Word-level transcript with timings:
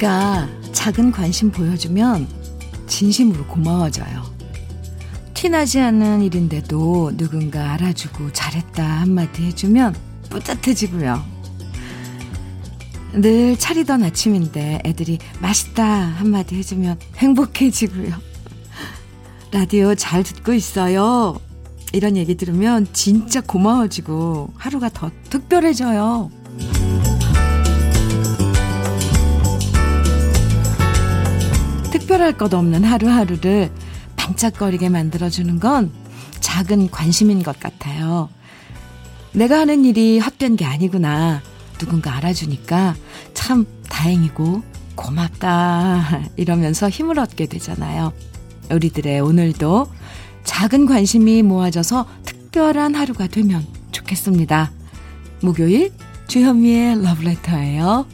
누군가 0.00 0.48
작은 0.72 1.12
관심 1.12 1.50
보여주면 1.50 2.26
진심으로 2.86 3.46
고마워져요. 3.46 4.24
티나지 5.34 5.78
않는 5.78 6.22
일인데도 6.22 7.18
누군가 7.18 7.72
알아주고 7.72 8.32
잘했다 8.32 8.82
한마디 8.82 9.42
해주면 9.42 9.94
뿌듯해지고요. 10.30 11.22
늘 13.12 13.58
차리던 13.58 14.02
아침인데 14.02 14.80
애들이 14.86 15.18
맛있다 15.38 15.84
한마디 15.84 16.54
해주면 16.56 16.98
행복해지고요. 17.18 18.14
라디오 19.52 19.94
잘 19.94 20.22
듣고 20.22 20.54
있어요. 20.54 21.38
이런 21.92 22.16
얘기 22.16 22.36
들으면 22.36 22.86
진짜 22.94 23.42
고마워지고 23.42 24.54
하루가 24.56 24.88
더 24.88 25.10
특별해져요. 25.28 26.39
특별할 32.10 32.32
것 32.32 32.52
없는 32.52 32.82
하루하루를 32.82 33.70
반짝거리게 34.16 34.88
만들어주는 34.88 35.60
건 35.60 35.92
작은 36.40 36.90
관심인 36.90 37.44
것 37.44 37.60
같아요. 37.60 38.28
내가 39.32 39.60
하는 39.60 39.84
일이 39.84 40.18
헛된 40.18 40.56
게 40.56 40.64
아니구나. 40.64 41.40
누군가 41.78 42.16
알아주니까 42.16 42.96
참 43.32 43.64
다행이고 43.88 44.60
고맙다. 44.96 46.22
이러면서 46.36 46.88
힘을 46.88 47.20
얻게 47.20 47.46
되잖아요. 47.46 48.12
우리들의 48.72 49.20
오늘도 49.20 49.86
작은 50.42 50.86
관심이 50.86 51.44
모아져서 51.44 52.08
특별한 52.24 52.96
하루가 52.96 53.28
되면 53.28 53.64
좋겠습니다. 53.92 54.72
목요일 55.42 55.92
주현미의 56.26 57.04
러브레터예요. 57.04 58.04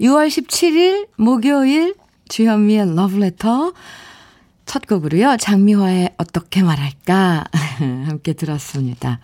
6월 0.00 0.26
17일 0.26 1.06
목요일 1.16 1.94
주현미의 2.28 2.94
러브레터 2.94 3.72
첫 4.66 4.86
곡으로요. 4.86 5.36
장미화의 5.38 6.14
어떻게 6.16 6.62
말할까 6.62 7.44
함께 8.06 8.32
들었습니다. 8.32 9.20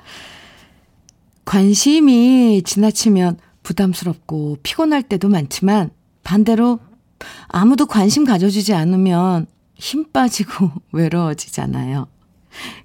관심이 1.44 2.62
지나치면 2.64 3.38
부담스럽고 3.62 4.58
피곤할 4.62 5.02
때도 5.02 5.28
많지만 5.28 5.90
반대로 6.22 6.78
아무도 7.48 7.86
관심 7.86 8.24
가져주지 8.24 8.74
않으면 8.74 9.46
힘 9.74 10.10
빠지고 10.12 10.70
외로워지잖아요. 10.92 12.06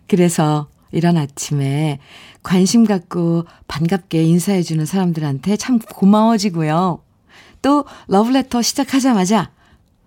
그래서 0.08 0.68
이런 0.92 1.18
아침에 1.18 2.00
관심 2.42 2.86
갖고 2.86 3.46
반갑게 3.68 4.24
인사해주는 4.24 4.86
사람들한테 4.86 5.58
참 5.58 5.80
고마워지고요. 5.80 7.04
또 7.62 7.86
러브레터 8.08 8.62
시작하자마자 8.62 9.52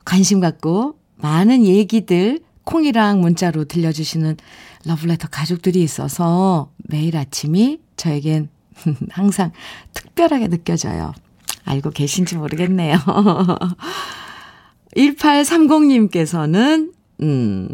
관심 0.09 0.41
갖고 0.41 0.97
많은 1.17 1.67
얘기들 1.67 2.41
콩이랑 2.65 3.21
문자로 3.21 3.67
들려주시는 3.67 4.39
러브레터 4.87 5.29
가족들이 5.29 5.83
있어서 5.83 6.71
매일 6.79 7.19
아침이 7.19 7.79
저에겐 7.97 8.49
항상 9.11 9.53
특별하게 9.93 10.49
느껴져요. 10.49 11.13
알고 11.67 11.91
계신지 11.91 12.37
모르겠네요. 12.37 12.97
1830님께서는, 14.97 16.93
음, 17.21 17.69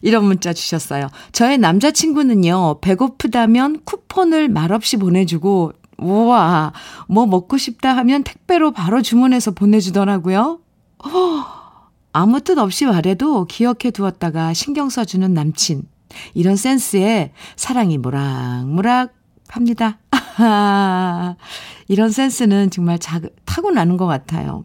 이런 0.00 0.24
문자 0.24 0.54
주셨어요. 0.54 1.08
저의 1.32 1.58
남자친구는요, 1.58 2.80
배고프다면 2.80 3.82
쿠폰을 3.84 4.48
말없이 4.48 4.96
보내주고, 4.96 5.72
우와, 5.98 6.72
뭐 7.08 7.26
먹고 7.26 7.58
싶다 7.58 7.94
하면 7.98 8.24
택배로 8.24 8.70
바로 8.70 9.02
주문해서 9.02 9.50
보내주더라고요. 9.50 10.61
허, 11.04 11.44
아무 12.12 12.40
뜻 12.40 12.58
없이 12.58 12.84
말해도 12.86 13.46
기억해 13.46 13.90
두었다가 13.92 14.52
신경 14.54 14.90
써주는 14.90 15.32
남친. 15.32 15.88
이런 16.34 16.56
센스에 16.56 17.32
사랑이 17.56 17.98
모락모락 17.98 19.14
합니다. 19.48 19.98
이런 21.88 22.10
센스는 22.10 22.70
정말 22.70 22.98
자, 22.98 23.20
타고나는 23.44 23.96
것 23.96 24.06
같아요. 24.06 24.64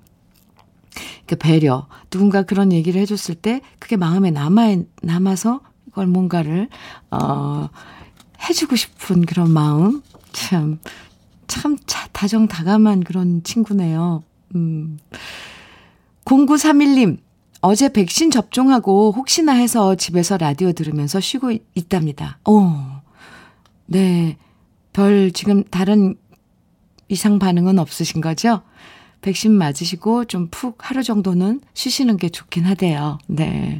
그 1.26 1.36
배려. 1.36 1.88
누군가 2.10 2.44
그런 2.44 2.72
얘기를 2.72 3.00
해줬을 3.02 3.36
때 3.36 3.62
그게 3.80 3.98
마음에 3.98 4.32
남아, 4.32 4.76
남아서 5.02 5.62
이걸 5.88 6.08
뭔가를, 6.08 6.70
어, 7.12 7.70
해주고 8.50 8.76
싶은 8.76 9.26
그런 9.26 9.52
마음. 9.52 10.02
참, 10.32 10.80
참 11.48 11.78
다정다감한 12.14 13.04
그런 13.04 13.44
친구네요. 13.44 14.24
음. 14.56 15.00
0931님, 16.28 17.18
어제 17.62 17.88
백신 17.90 18.32
접종하고 18.32 19.14
혹시나 19.16 19.54
해서 19.54 19.96
집에서 19.96 20.38
라디오 20.38 20.74
들으면서 20.74 21.20
쉬고 21.22 21.54
있답니다. 21.74 22.38
어, 22.46 23.02
네. 23.86 24.38
별 24.92 25.32
지금 25.32 25.64
다른 25.64 26.16
이상 27.08 27.40
반응은 27.40 27.80
없으신 27.80 28.20
거죠? 28.20 28.62
백신 29.22 29.52
맞으시고 29.52 30.26
좀 30.26 30.50
푹 30.52 30.90
하루 30.90 31.02
정도는 31.02 31.62
쉬시는 31.74 32.18
게 32.18 32.30
좋긴 32.30 32.66
하대요. 32.66 33.20
네. 33.28 33.80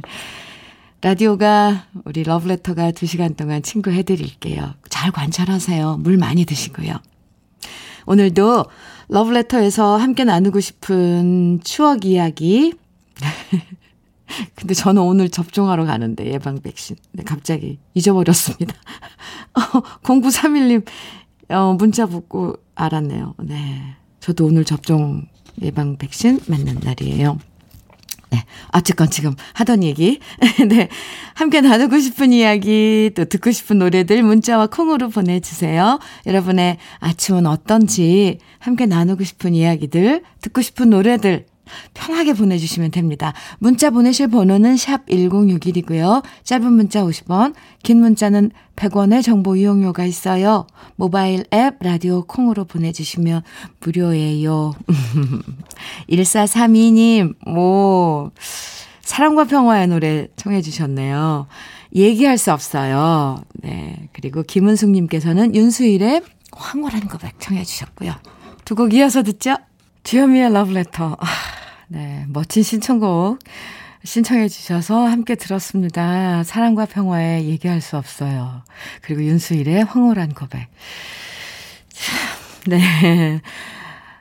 라디오가 1.02 1.86
우리 2.04 2.22
러브레터가 2.24 2.90
2시간 2.92 3.36
동안 3.36 3.62
친구 3.62 3.90
해드릴게요. 3.90 4.74
잘 4.88 5.12
관찰하세요. 5.12 5.98
물 5.98 6.16
많이 6.16 6.44
드시고요. 6.44 6.94
오늘도 8.08 8.64
러브레터에서 9.08 9.98
함께 9.98 10.24
나누고 10.24 10.60
싶은 10.60 11.60
추억 11.62 12.06
이야기. 12.06 12.72
근데 14.56 14.72
저는 14.72 15.02
오늘 15.02 15.28
접종하러 15.28 15.84
가는데 15.84 16.32
예방 16.32 16.60
백신. 16.62 16.96
네, 17.12 17.22
갑자기 17.22 17.78
잊어버렸습니다. 17.92 18.74
어, 19.54 19.60
0931님 20.02 20.86
어, 21.50 21.74
문자 21.74 22.06
붙고 22.06 22.56
알았네요. 22.74 23.34
네. 23.44 23.96
저도 24.20 24.46
오늘 24.46 24.64
접종 24.64 25.26
예방 25.60 25.98
백신 25.98 26.40
맞는 26.46 26.80
날이에요. 26.82 27.38
네. 28.30 28.44
어쨌건 28.72 29.10
지금 29.10 29.34
하던 29.54 29.82
얘기. 29.82 30.20
네. 30.68 30.88
함께 31.34 31.60
나누고 31.60 31.98
싶은 31.98 32.32
이야기, 32.32 33.10
또 33.14 33.24
듣고 33.24 33.50
싶은 33.50 33.78
노래들 33.78 34.22
문자와 34.22 34.66
콩으로 34.66 35.08
보내주세요. 35.08 35.98
여러분의 36.26 36.78
아침은 36.98 37.46
어떤지, 37.46 38.38
함께 38.58 38.86
나누고 38.86 39.24
싶은 39.24 39.54
이야기들, 39.54 40.22
듣고 40.40 40.62
싶은 40.62 40.90
노래들, 40.90 41.46
편하게 41.94 42.32
보내주시면 42.32 42.90
됩니다. 42.90 43.32
문자 43.58 43.90
보내실 43.90 44.28
번호는 44.28 44.76
샵 44.76 45.06
1061이고요. 45.06 46.22
짧은 46.44 46.72
문자 46.72 47.02
50원, 47.02 47.54
긴 47.82 48.00
문자는 48.00 48.50
100원의 48.76 49.22
정보 49.22 49.56
이용료가 49.56 50.04
있어요. 50.04 50.66
모바일 50.96 51.44
앱 51.52 51.76
라디오 51.80 52.24
콩으로 52.24 52.64
보내주시면 52.64 53.42
무료예요. 53.80 54.74
1432님, 56.10 57.34
오, 57.46 58.30
사랑과 59.00 59.44
평화의 59.44 59.88
노래 59.88 60.28
청해 60.36 60.60
주셨네요. 60.62 61.46
얘기할 61.94 62.36
수 62.38 62.52
없어요. 62.52 63.42
네. 63.54 64.08
그리고 64.12 64.42
김은숙님께서는 64.42 65.54
윤수일의 65.54 66.22
황홀한 66.52 67.08
고백 67.08 67.40
청해 67.40 67.64
주셨고요. 67.64 68.14
두 68.64 68.74
곡 68.74 68.92
이어서 68.92 69.22
듣죠? 69.22 69.56
주현미의 70.04 70.52
러브레터. 70.52 71.16
아, 71.90 71.96
네, 71.96 72.26
멋진 72.28 72.62
신청곡 72.62 73.38
신청해 74.04 74.48
주셔서 74.48 75.06
함께 75.06 75.34
들었습니다. 75.34 76.44
사랑과 76.44 76.86
평화에 76.86 77.44
얘기할 77.44 77.80
수 77.80 77.96
없어요. 77.96 78.62
그리고 79.02 79.24
윤수일의 79.24 79.84
황홀한 79.84 80.34
고백. 80.34 80.68
네. 82.66 83.40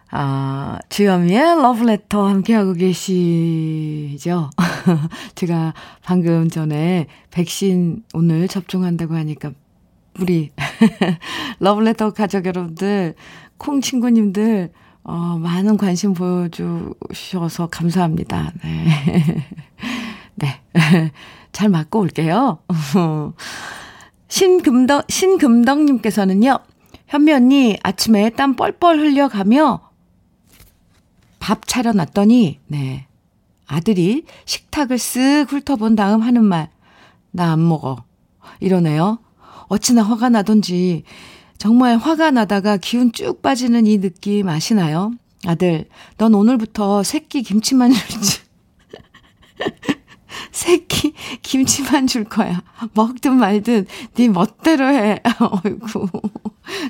아, 0.10 0.80
주현미의 0.90 1.62
러브레터 1.62 2.28
함께하고 2.28 2.74
계시죠? 2.74 4.50
제가 5.36 5.74
방금 6.04 6.50
전에 6.50 7.08
백신 7.32 8.04
오늘 8.14 8.48
접종한다고 8.48 9.16
하니까 9.16 9.52
우리 10.20 10.52
러브레터 11.60 12.14
가족 12.14 12.46
여러분들, 12.46 13.16
콩 13.58 13.82
친구님들 13.82 14.72
어, 15.08 15.38
많은 15.40 15.78
관심 15.78 16.14
보여주셔서 16.14 17.68
감사합니다. 17.68 18.52
네. 18.62 19.48
네. 20.36 20.62
잘 21.54 21.70
맞고 21.70 22.00
올게요. 22.02 22.60
신금덕, 24.28 25.10
신금덕님께서는요, 25.10 26.60
현미 27.08 27.32
언니 27.32 27.78
아침에 27.82 28.30
땀 28.32 28.56
뻘뻘 28.58 29.00
흘려가며 29.00 29.80
밥 31.40 31.66
차려놨더니, 31.66 32.60
네. 32.68 33.08
아들이 33.66 34.26
식탁을 34.46 34.98
쓱 34.98 35.50
훑어본 35.50 35.96
다음 35.96 36.22
하는 36.22 36.44
말, 36.44 36.70
나 37.32 37.52
안 37.54 37.66
먹어. 37.66 38.04
이러네요. 38.60 39.20
어찌나 39.70 40.04
화가 40.04 40.30
나던지 40.30 41.04
정말 41.58 41.98
화가 41.98 42.32
나다가 42.32 42.78
기운 42.78 43.12
쭉 43.12 43.42
빠지는 43.42 43.88
이 43.88 44.00
느낌 44.00 44.48
아시나요? 44.48 45.12
아들, 45.46 45.86
넌 46.18 46.34
오늘부터 46.34 47.04
새끼 47.04 47.42
김치만 47.44 47.92
줄지. 47.92 48.42
새끼 50.52 51.14
김치만 51.42 52.08
줄 52.08 52.24
거야. 52.24 52.62
먹든 52.94 53.36
말든 53.36 53.86
네 54.16 54.28
멋대로 54.28 54.88
해. 54.88 55.20
어이구. 55.40 56.08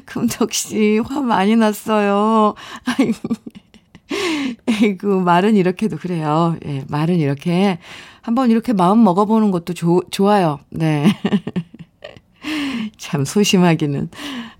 금덕 0.06 0.54
씨, 0.54 1.00
화 1.06 1.22
많이 1.22 1.56
났어요. 1.56 2.56
아이고. 2.86 3.19
에이구, 4.68 5.22
말은 5.22 5.56
이렇게도 5.56 5.98
그래요. 5.98 6.56
예, 6.66 6.86
말은 6.88 7.18
이렇게. 7.19 7.80
한번 8.22 8.52
이렇게 8.52 8.74
마음 8.74 9.04
먹어보는 9.04 9.52
것도 9.52 9.74
조, 9.74 10.02
좋아요. 10.12 10.60
네. 10.69 11.08
참 12.98 13.25
소심하기는. 13.25 14.10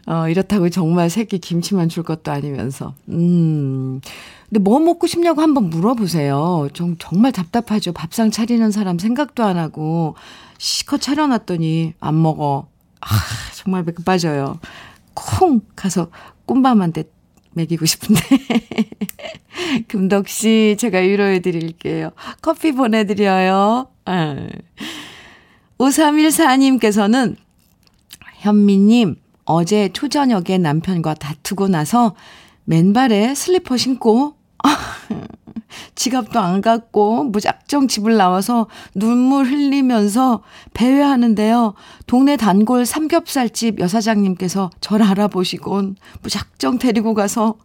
어, 0.08 0.30
이렇다고 0.30 0.70
정말 0.70 1.10
새끼 1.10 1.38
김치만 1.38 1.90
줄 1.90 2.04
것도 2.04 2.32
아니면서. 2.32 2.94
음. 3.10 4.00
근데 4.48 4.60
뭐 4.60 4.80
먹고 4.80 5.06
싶냐고 5.06 5.42
한번 5.42 5.70
물어보세요. 5.70 6.70
좀, 6.72 6.96
정말 6.98 7.34
답답하죠. 7.34 7.92
밥상 7.92 8.32
차리는 8.32 8.72
사람 8.72 8.98
생각도 8.98 9.44
안 9.44 9.58
하고, 9.58 10.16
시커 10.58 10.98
차려놨더니 10.98 11.96
안 12.00 12.22
먹어. 12.22 12.68
아, 13.02 13.08
정말 13.54 13.84
배 13.84 13.92
빠져요. 14.06 14.60
콩! 15.14 15.60
가서 15.76 16.10
꿈밤한테 16.46 17.04
먹이고 17.52 17.86
싶은데. 17.86 18.22
금덕 19.90 20.30
씨, 20.30 20.78
제가 20.80 21.00
위로해 21.00 21.40
드릴게요. 21.42 22.12
커피 22.42 22.72
보내드려요. 22.72 23.88
아. 24.06 24.48
5314님께서는 25.80 27.36
현미님, 28.38 29.18
어제 29.48 29.90
초저녁에 29.94 30.58
남편과 30.60 31.16
다투고 31.16 31.70
나서 31.70 32.16
맨발에 32.66 33.34
슬리퍼 33.34 33.78
신고 33.78 34.36
지갑도 35.96 36.40
안 36.40 36.62
갖고 36.62 37.24
무작정 37.24 37.88
집을 37.88 38.18
나와서 38.18 38.68
눈물 38.94 39.46
흘리면서 39.46 40.44
배회하는데요. 40.74 41.76
동네 42.08 42.36
단골 42.36 42.86
삼겹살집 42.86 43.80
여사장님께서 43.80 44.70
저를 44.82 45.06
알아보시곤 45.06 45.96
무작정 46.24 46.78
데리고 46.80 47.14
가서 47.14 47.56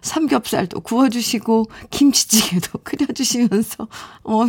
삼겹살도 0.00 0.80
구워주시고 0.80 1.66
김치찌개도 1.90 2.78
끓여주시면서 2.84 3.88
어, 4.24 4.46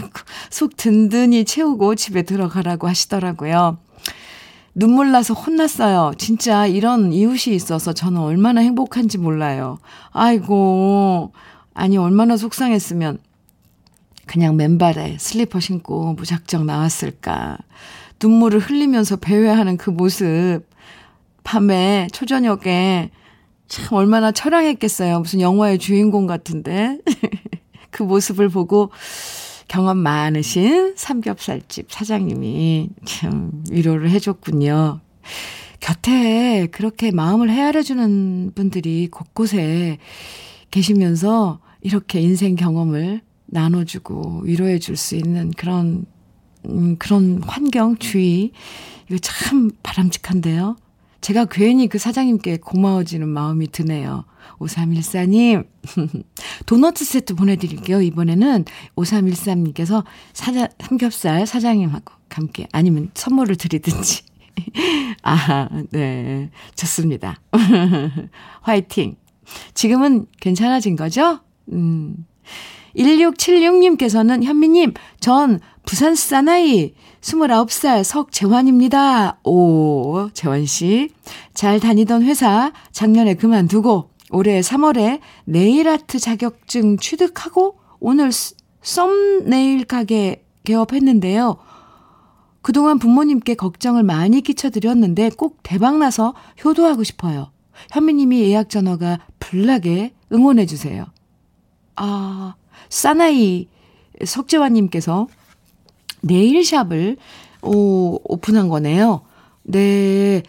속 0.50 0.78
든든히 0.78 1.44
채우고 1.44 1.95
집에 1.95 2.22
들어가라고 2.22 2.88
하시더라고요. 2.88 3.78
눈물 4.77 5.12
나서 5.12 5.33
혼났어요. 5.33 6.12
진짜 6.19 6.68
이런 6.68 7.12
이웃이 7.12 7.56
있어서 7.56 7.94
저는 7.94 8.21
얼마나 8.21 8.62
행복한지 8.62 9.18
몰라요. 9.18 9.79
아이고, 10.12 11.33
아니, 11.74 11.97
얼마나 11.97 12.38
속상했으면 12.38 13.18
그냥 14.27 14.56
맨발에 14.56 15.18
슬리퍼 15.18 15.59
신고 15.59 16.13
무작정 16.13 16.68
나왔을까. 16.68 17.57
눈물을 18.21 18.59
흘리면서 18.59 19.15
배회하는 19.15 19.77
그 19.77 19.89
모습. 19.89 20.62
밤에, 21.44 22.07
초저녁에 22.13 23.09
참 23.68 23.97
얼마나 23.97 24.31
처량했겠어요. 24.31 25.21
무슨 25.21 25.41
영화의 25.41 25.79
주인공 25.79 26.27
같은데. 26.27 27.00
그 27.89 28.03
모습을 28.03 28.50
보고 28.50 28.91
경험 29.68 29.98
많으신 29.98 30.96
삼겹살집 30.96 31.92
사장님이 31.92 32.90
참 33.06 33.52
위로를 33.69 34.10
해줬군요. 34.12 35.00
곁에 35.80 36.68
그렇게 36.72 37.12
마음을 37.12 37.50
헤아려주는 37.50 38.54
분들이 38.56 39.08
곳곳에 39.10 39.98
계시면서 40.72 41.60
이렇게 41.81 42.19
인생 42.19 42.56
경험을 42.56 43.22
나눠주고 43.46 44.42
위로해 44.44 44.80
줄 44.80 44.98
수 44.98 45.16
있는 45.16 45.52
그런, 45.52 46.06
음, 46.68 46.98
그런 46.98 47.42
환경, 47.44 47.98
주의. 47.98 48.52
이거 49.10 49.18
참 49.20 49.72
바람직한데요. 49.84 50.75
제가 51.22 51.46
괜히 51.46 51.88
그 51.88 51.98
사장님께 51.98 52.58
고마워지는 52.58 53.28
마음이 53.28 53.68
드네요. 53.72 54.25
5314님, 54.60 55.68
도너츠 56.66 57.06
세트 57.06 57.36
보내드릴게요. 57.36 58.02
이번에는 58.02 58.66
5313님께서 58.96 60.04
사자, 60.34 60.68
삼겹살 60.80 61.46
사장님하고 61.46 62.14
함께, 62.30 62.68
아니면 62.72 63.12
선물을 63.14 63.56
드리든지. 63.56 64.24
아, 65.24 65.70
네. 65.92 66.50
좋습니다. 66.76 67.40
화이팅. 68.62 69.16
지금은 69.74 70.28
괜찮아진 70.40 70.96
거죠? 70.96 71.40
음. 71.72 72.26
1676님께서는 72.96 74.44
현미님, 74.44 74.94
전 75.20 75.60
부산 75.86 76.16
사나이 76.16 76.94
29살 77.22 78.04
석재환입니다. 78.04 79.40
오, 79.44 80.30
재환씨. 80.34 81.10
잘 81.54 81.80
다니던 81.80 82.24
회사 82.24 82.72
작년에 82.92 83.36
그만두고 83.36 84.12
올해 84.31 84.59
3월에 84.59 85.19
네일 85.45 85.88
아트 85.88 86.19
자격증 86.19 86.97
취득하고 86.97 87.79
오늘 88.00 88.31
썸네일 88.81 89.85
가게 89.85 90.44
개업했는데요. 90.63 91.57
그동안 92.62 93.00
부모님께 93.00 93.56
걱정을 93.56 94.03
많이 94.03 94.41
끼쳐드렸는데 94.41 95.29
꼭 95.38 95.59
대박나서 95.63 96.33
효도하고 96.63 97.03
싶어요. 97.03 97.51
현미님이 97.91 98.41
예약 98.41 98.69
전화가 98.69 99.19
불나게 99.39 100.13
응원해주세요. 100.33 101.06
아, 101.95 102.56
사나이 102.89 103.68
석재환님께서 104.24 105.27
네일샵을 106.21 107.18
오, 107.62 108.19
오픈한 108.24 108.68
거네요. 108.69 109.21
네. 109.63 110.44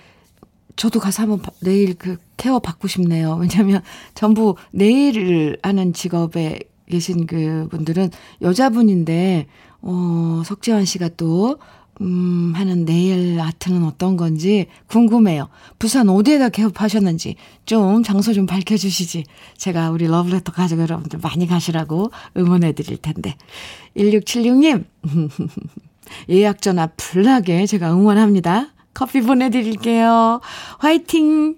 저도 0.78 1.00
가서 1.00 1.24
한번 1.24 1.40
네일 1.60 1.94
그 1.94 2.18
케어 2.36 2.60
받고 2.60 2.86
싶네요. 2.86 3.34
왜냐면 3.34 3.82
전부 4.14 4.54
네일을 4.72 5.58
하는 5.60 5.92
직업에 5.92 6.60
계신 6.88 7.26
그 7.26 7.66
분들은 7.68 8.10
여자분인데, 8.42 9.48
어, 9.82 10.42
석재환 10.46 10.84
씨가 10.84 11.10
또, 11.16 11.58
음, 12.00 12.52
하는 12.54 12.84
네일 12.84 13.40
아트는 13.40 13.82
어떤 13.82 14.16
건지 14.16 14.68
궁금해요. 14.86 15.48
부산 15.80 16.08
어디에다 16.08 16.50
개업하셨는지 16.50 17.34
좀 17.66 18.04
장소 18.04 18.32
좀 18.32 18.46
밝혀주시지. 18.46 19.24
제가 19.56 19.90
우리 19.90 20.06
러브레터 20.06 20.52
가족 20.52 20.78
여러분들 20.78 21.18
많이 21.20 21.48
가시라고 21.48 22.12
응원해 22.36 22.70
드릴 22.70 22.98
텐데. 22.98 23.34
1676님, 23.96 24.84
예약 26.30 26.62
전화 26.62 26.86
불나게 26.96 27.66
제가 27.66 27.92
응원합니다. 27.92 28.77
커피 28.98 29.20
보내드릴게요. 29.20 30.40
화이팅! 30.80 31.54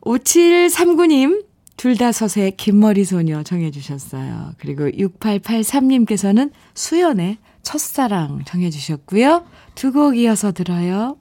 5739님, 0.00 1.44
둘다섯의 1.76 2.56
긴머리 2.56 3.04
소녀 3.04 3.42
정해주셨어요. 3.42 4.54
그리고 4.56 4.84
6883님께서는 4.88 6.50
수연의 6.74 7.36
첫사랑 7.62 8.44
정해주셨고요. 8.46 9.44
두 9.74 9.92
곡 9.92 10.16
이어서 10.16 10.50
들어요. 10.52 11.18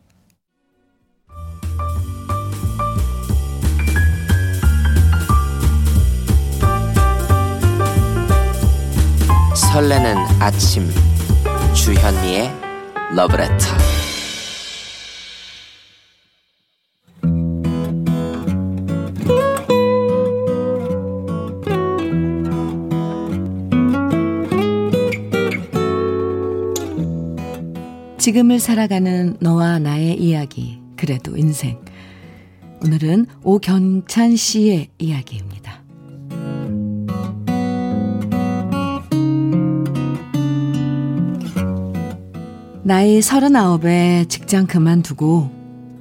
설레는 9.73 10.15
아침 10.39 10.87
주현미의 11.75 12.66
러브레터 13.15 13.77
지금을 28.17 28.59
살아가는 28.59 29.37
너와 29.39 29.79
나의 29.79 30.19
이야기, 30.19 30.81
그래도 30.97 31.37
인생. 31.37 31.79
오늘은 32.83 33.25
오경찬 33.41 34.35
씨의 34.35 34.89
이야기입니다. 34.97 35.56
나이 42.87 43.21
서른아홉에 43.21 44.27
직장 44.29 44.65
그만두고 44.65 45.51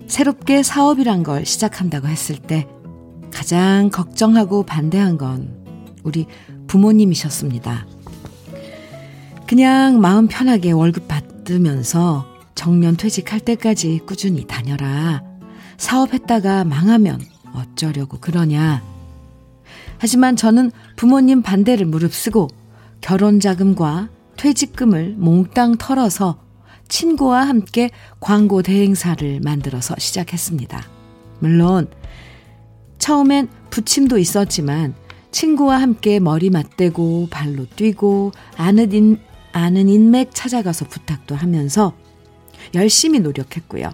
새롭게 0.07 0.62
사업이란 0.62 1.25
걸 1.25 1.45
시작한다고 1.45 2.07
했을 2.07 2.37
때 2.37 2.69
가장 3.35 3.90
걱정하고 3.90 4.62
반대한 4.62 5.19
건 5.19 5.64
우리 6.05 6.26
부모님이셨습니다. 6.69 7.88
그냥 9.49 10.00
마음 10.00 10.28
편하게 10.28 10.71
월급 10.71 11.09
받 11.09 11.26
받으면서 11.47 12.25
정년 12.55 12.97
퇴직할 12.97 13.40
때까지 13.40 14.00
꾸준히 14.07 14.47
다녀라. 14.47 15.23
사업했다가 15.78 16.64
망하면 16.64 17.21
어쩌려고 17.52 18.19
그러냐. 18.19 18.83
하지만 19.99 20.37
저는 20.37 20.71
부모님 20.97 21.43
반대를 21.43 21.87
무릅쓰고 21.87 22.49
결혼 23.00 23.40
자금과 23.40 24.09
퇴직금을 24.37 25.14
몽땅 25.19 25.78
털어서 25.78 26.46
친구와 26.88 27.43
함께 27.49 27.90
광고 28.21 28.62
대행사를 28.62 29.40
만들어서 29.40 29.95
시작했습니다. 29.99 30.87
물론 31.40 31.88
처음엔 32.99 33.49
부침도 33.71 34.19
있었지만 34.19 34.95
친구와 35.31 35.81
함께 35.81 36.19
머리 36.19 36.50
맞대고 36.50 37.28
발로 37.31 37.66
뛰고 37.76 38.33
아는, 38.57 38.93
인, 38.93 39.21
아는 39.52 39.88
인맥 39.88 40.31
찾아가서 40.35 40.87
부탁도 40.87 41.35
하면서 41.35 41.93
열심히 42.75 43.21
노력했고요. 43.21 43.90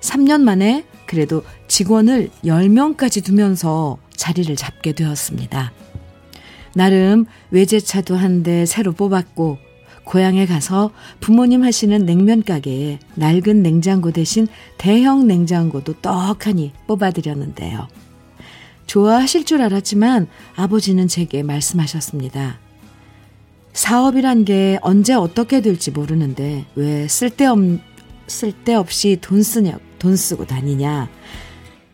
3년 0.00 0.40
만에 0.42 0.84
그래도 1.06 1.42
직원을 1.66 2.30
10명까지 2.44 3.24
두면서 3.24 3.98
자리를 4.14 4.54
잡게 4.56 4.92
되었습니다. 4.92 5.72
나름 6.74 7.26
외제차도 7.50 8.16
한 8.16 8.42
대 8.42 8.64
새로 8.66 8.92
뽑았고 8.92 9.58
고향에 10.08 10.46
가서 10.46 10.90
부모님 11.20 11.62
하시는 11.62 12.06
냉면 12.06 12.42
가게에 12.42 12.98
낡은 13.16 13.62
냉장고 13.62 14.10
대신 14.10 14.48
대형 14.78 15.26
냉장고도 15.26 16.00
떡하니 16.00 16.72
뽑아드렸는데요. 16.86 17.88
좋아하실 18.86 19.44
줄 19.44 19.60
알았지만 19.60 20.26
아버지는 20.56 21.08
제게 21.08 21.42
말씀하셨습니다. 21.42 22.58
사업이란 23.74 24.46
게 24.46 24.78
언제 24.80 25.12
어떻게 25.12 25.60
될지 25.60 25.90
모르는데 25.90 26.64
왜 26.74 27.06
쓸데없, 27.06 27.78
쓸데없이 28.26 29.18
돈 29.20 29.42
쓰냐, 29.42 29.78
돈 29.98 30.16
쓰고 30.16 30.46
다니냐. 30.46 31.10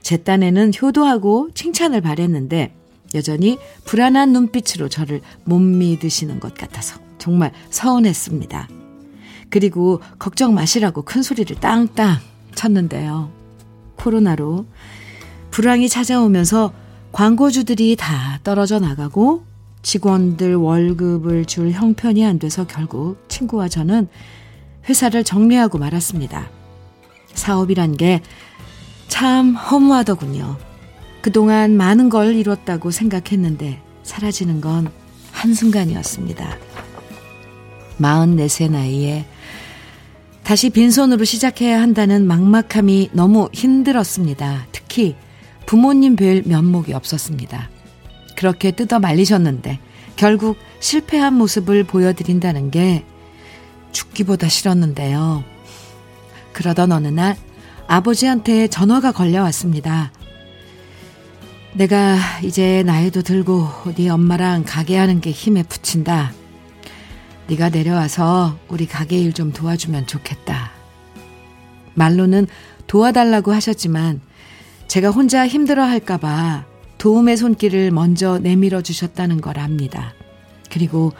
제 0.02 0.18
딴에는 0.18 0.70
효도하고 0.80 1.50
칭찬을 1.52 2.00
바랬는데 2.00 2.76
여전히 3.16 3.58
불안한 3.84 4.32
눈빛으로 4.32 4.88
저를 4.88 5.20
못 5.42 5.58
믿으시는 5.58 6.38
것 6.38 6.54
같아서 6.54 7.03
정말 7.24 7.52
서운했습니다. 7.70 8.68
그리고 9.48 10.02
걱정 10.18 10.52
마시라고 10.52 11.02
큰 11.02 11.22
소리를 11.22 11.56
땅땅 11.56 12.18
쳤는데요. 12.54 13.30
코로나로 13.96 14.66
불황이 15.50 15.88
찾아오면서 15.88 16.72
광고주들이 17.12 17.96
다 17.96 18.40
떨어져 18.44 18.78
나가고 18.78 19.44
직원들 19.80 20.56
월급을 20.56 21.46
줄 21.46 21.70
형편이 21.70 22.26
안 22.26 22.38
돼서 22.38 22.66
결국 22.66 23.24
친구와 23.28 23.68
저는 23.68 24.08
회사를 24.88 25.24
정리하고 25.24 25.78
말았습니다. 25.78 26.50
사업이란 27.34 27.96
게 27.96 28.20
참 29.14 29.54
허무하더군요. 29.54 30.56
그동안 31.22 31.76
많은 31.76 32.08
걸 32.08 32.34
이뤘다고 32.34 32.90
생각했는데 32.90 33.80
사라지는 34.02 34.60
건 34.60 34.90
한순간이었습니다. 35.30 36.73
44세 38.00 38.70
나이에 38.70 39.24
다시 40.42 40.70
빈손으로 40.70 41.24
시작해야 41.24 41.80
한다는 41.80 42.26
막막함이 42.26 43.10
너무 43.12 43.48
힘들었습니다. 43.52 44.66
특히 44.72 45.16
부모님 45.66 46.16
뵐 46.16 46.42
면목이 46.46 46.92
없었습니다. 46.92 47.70
그렇게 48.36 48.70
뜯어 48.70 48.98
말리셨는데 48.98 49.78
결국 50.16 50.58
실패한 50.80 51.34
모습을 51.34 51.84
보여드린다는 51.84 52.70
게 52.70 53.04
죽기보다 53.92 54.48
싫었는데요. 54.48 55.44
그러던 56.52 56.92
어느 56.92 57.08
날 57.08 57.36
아버지한테 57.86 58.68
전화가 58.68 59.12
걸려왔습니다. 59.12 60.12
내가 61.74 62.18
이제 62.44 62.82
나이도 62.84 63.22
들고 63.22 63.66
네 63.96 64.08
엄마랑 64.08 64.64
가게 64.66 64.96
하는 64.96 65.20
게 65.20 65.30
힘에 65.30 65.62
붙인다. 65.62 66.32
네가 67.48 67.68
내려와서 67.70 68.58
우리 68.68 68.86
가게 68.86 69.18
일 69.20 69.32
좀 69.34 69.52
도와주면 69.52 70.06
좋겠다. 70.06 70.70
말로는 71.94 72.46
도와달라고 72.86 73.52
하셨지만 73.52 74.20
제가 74.88 75.10
혼자 75.10 75.46
힘들어 75.46 75.84
할까봐 75.84 76.64
도움의 76.98 77.36
손길을 77.36 77.90
먼저 77.90 78.38
내밀어 78.38 78.80
주셨다는 78.82 79.40
걸 79.40 79.58
압니다. 79.58 80.14
그리고 80.70 81.12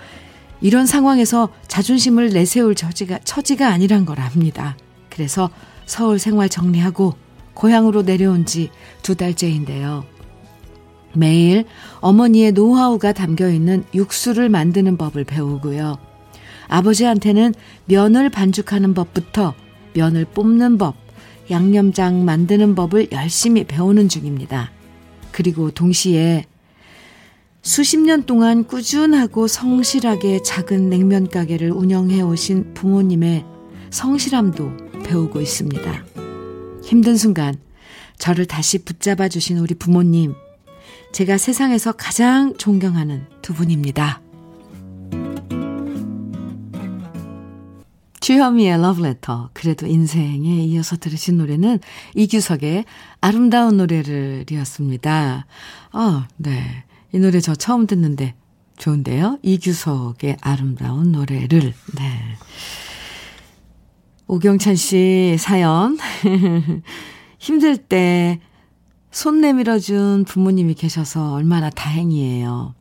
이런 0.60 0.86
상황에서 0.86 1.50
자존심을 1.68 2.30
내세울 2.30 2.74
처지가, 2.74 3.18
처지가 3.24 3.68
아니란 3.68 4.04
걸 4.06 4.20
압니다. 4.20 4.76
그래서 5.10 5.50
서울 5.86 6.18
생활 6.18 6.48
정리하고 6.48 7.14
고향으로 7.54 8.02
내려온 8.02 8.46
지 8.46 8.70
두 9.02 9.14
달째인데요. 9.14 10.04
매일 11.12 11.64
어머니의 12.00 12.52
노하우가 12.52 13.12
담겨 13.12 13.48
있는 13.50 13.84
육수를 13.94 14.48
만드는 14.48 14.96
법을 14.96 15.24
배우고요. 15.24 15.98
아버지한테는 16.68 17.54
면을 17.86 18.30
반죽하는 18.30 18.94
법부터 18.94 19.54
면을 19.94 20.24
뽑는 20.24 20.78
법, 20.78 20.96
양념장 21.50 22.24
만드는 22.24 22.74
법을 22.74 23.08
열심히 23.12 23.64
배우는 23.64 24.08
중입니다. 24.08 24.70
그리고 25.30 25.70
동시에 25.70 26.46
수십 27.62 27.98
년 27.98 28.24
동안 28.24 28.64
꾸준하고 28.64 29.46
성실하게 29.46 30.42
작은 30.42 30.90
냉면 30.90 31.28
가게를 31.28 31.70
운영해 31.70 32.20
오신 32.20 32.74
부모님의 32.74 33.44
성실함도 33.90 34.72
배우고 35.04 35.40
있습니다. 35.40 36.04
힘든 36.82 37.16
순간 37.16 37.56
저를 38.18 38.46
다시 38.46 38.84
붙잡아 38.84 39.28
주신 39.28 39.58
우리 39.58 39.74
부모님, 39.74 40.34
제가 41.12 41.38
세상에서 41.38 41.92
가장 41.92 42.54
존경하는 42.56 43.26
두 43.40 43.54
분입니다. 43.54 44.20
주현미의 48.24 48.80
러브레터. 48.80 49.50
그래도 49.52 49.86
인생에 49.86 50.64
이어서 50.64 50.96
들으신 50.96 51.36
노래는 51.36 51.80
이규석의 52.14 52.86
아름다운 53.20 53.76
노래를 53.76 54.46
이었습니다. 54.50 55.44
아, 55.92 56.28
네. 56.38 56.84
이 57.12 57.18
노래 57.18 57.40
저 57.40 57.54
처음 57.54 57.86
듣는데 57.86 58.34
좋은데요? 58.78 59.40
이규석의 59.42 60.38
아름다운 60.40 61.12
노래를. 61.12 61.60
네. 61.60 62.20
오경찬 64.26 64.74
씨 64.76 65.36
사연. 65.38 65.98
힘들 67.38 67.76
때 67.76 68.40
손 69.14 69.40
내밀어준 69.40 70.24
부모님이 70.26 70.74
계셔서 70.74 71.34
얼마나 71.34 71.70
다행이에요. 71.70 72.74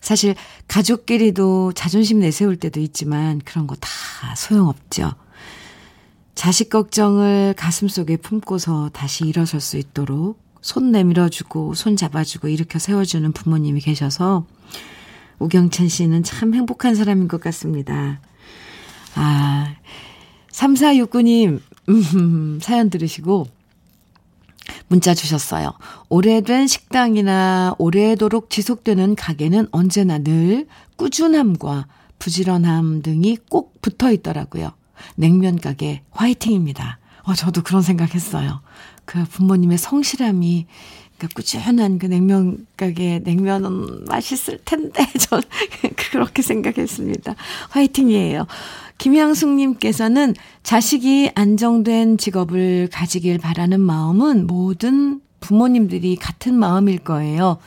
사실 0.00 0.34
가족끼리도 0.68 1.72
자존심 1.72 2.20
내세울 2.20 2.56
때도 2.56 2.80
있지만 2.80 3.40
그런 3.44 3.66
거 3.66 3.76
다 3.76 3.88
소용없죠. 4.34 5.12
자식 6.34 6.70
걱정을 6.70 7.54
가슴속에 7.56 8.16
품고서 8.18 8.90
다시 8.92 9.24
일어설 9.26 9.60
수 9.60 9.76
있도록 9.76 10.40
손 10.60 10.92
내밀어주고 10.92 11.74
손 11.74 11.96
잡아주고 11.96 12.48
일으켜 12.48 12.78
세워주는 12.78 13.32
부모님이 13.32 13.80
계셔서 13.80 14.46
오경찬 15.40 15.88
씨는 15.88 16.22
참 16.24 16.54
행복한 16.54 16.94
사람인 16.94 17.28
것 17.28 17.40
같습니다. 17.40 18.20
아, 19.14 19.74
3469님, 20.52 21.60
음, 21.88 22.58
사연 22.62 22.90
들으시고 22.90 23.46
문자 24.88 25.14
주셨어요. 25.14 25.72
오래된 26.08 26.66
식당이나 26.66 27.74
오래도록 27.78 28.50
지속되는 28.50 29.14
가게는 29.14 29.68
언제나 29.70 30.18
늘 30.18 30.66
꾸준함과 30.96 31.86
부지런함 32.18 33.02
등이 33.02 33.38
꼭 33.48 33.80
붙어 33.80 34.10
있더라고요. 34.10 34.72
냉면 35.14 35.58
가게 35.58 36.02
화이팅입니다. 36.10 36.98
어, 37.22 37.34
저도 37.34 37.62
그런 37.62 37.82
생각했어요. 37.82 38.60
그 39.04 39.24
부모님의 39.24 39.78
성실함이 39.78 40.66
그 41.18 41.26
꾸준한 41.28 41.98
그 41.98 42.06
냉면 42.06 42.66
가게 42.76 43.18
냉면은 43.18 44.04
맛있을 44.06 44.60
텐데 44.64 45.04
전 45.18 45.42
그렇게 45.96 46.42
생각했습니다. 46.42 47.34
화이팅이에요. 47.70 48.46
김향숙님께서는 48.98 50.34
자식이 50.62 51.30
안정된 51.34 52.18
직업을 52.18 52.88
가지길 52.92 53.38
바라는 53.38 53.80
마음은 53.80 54.46
모든 54.46 55.20
부모님들이 55.40 56.16
같은 56.16 56.54
마음일 56.54 56.98
거예요. 56.98 57.58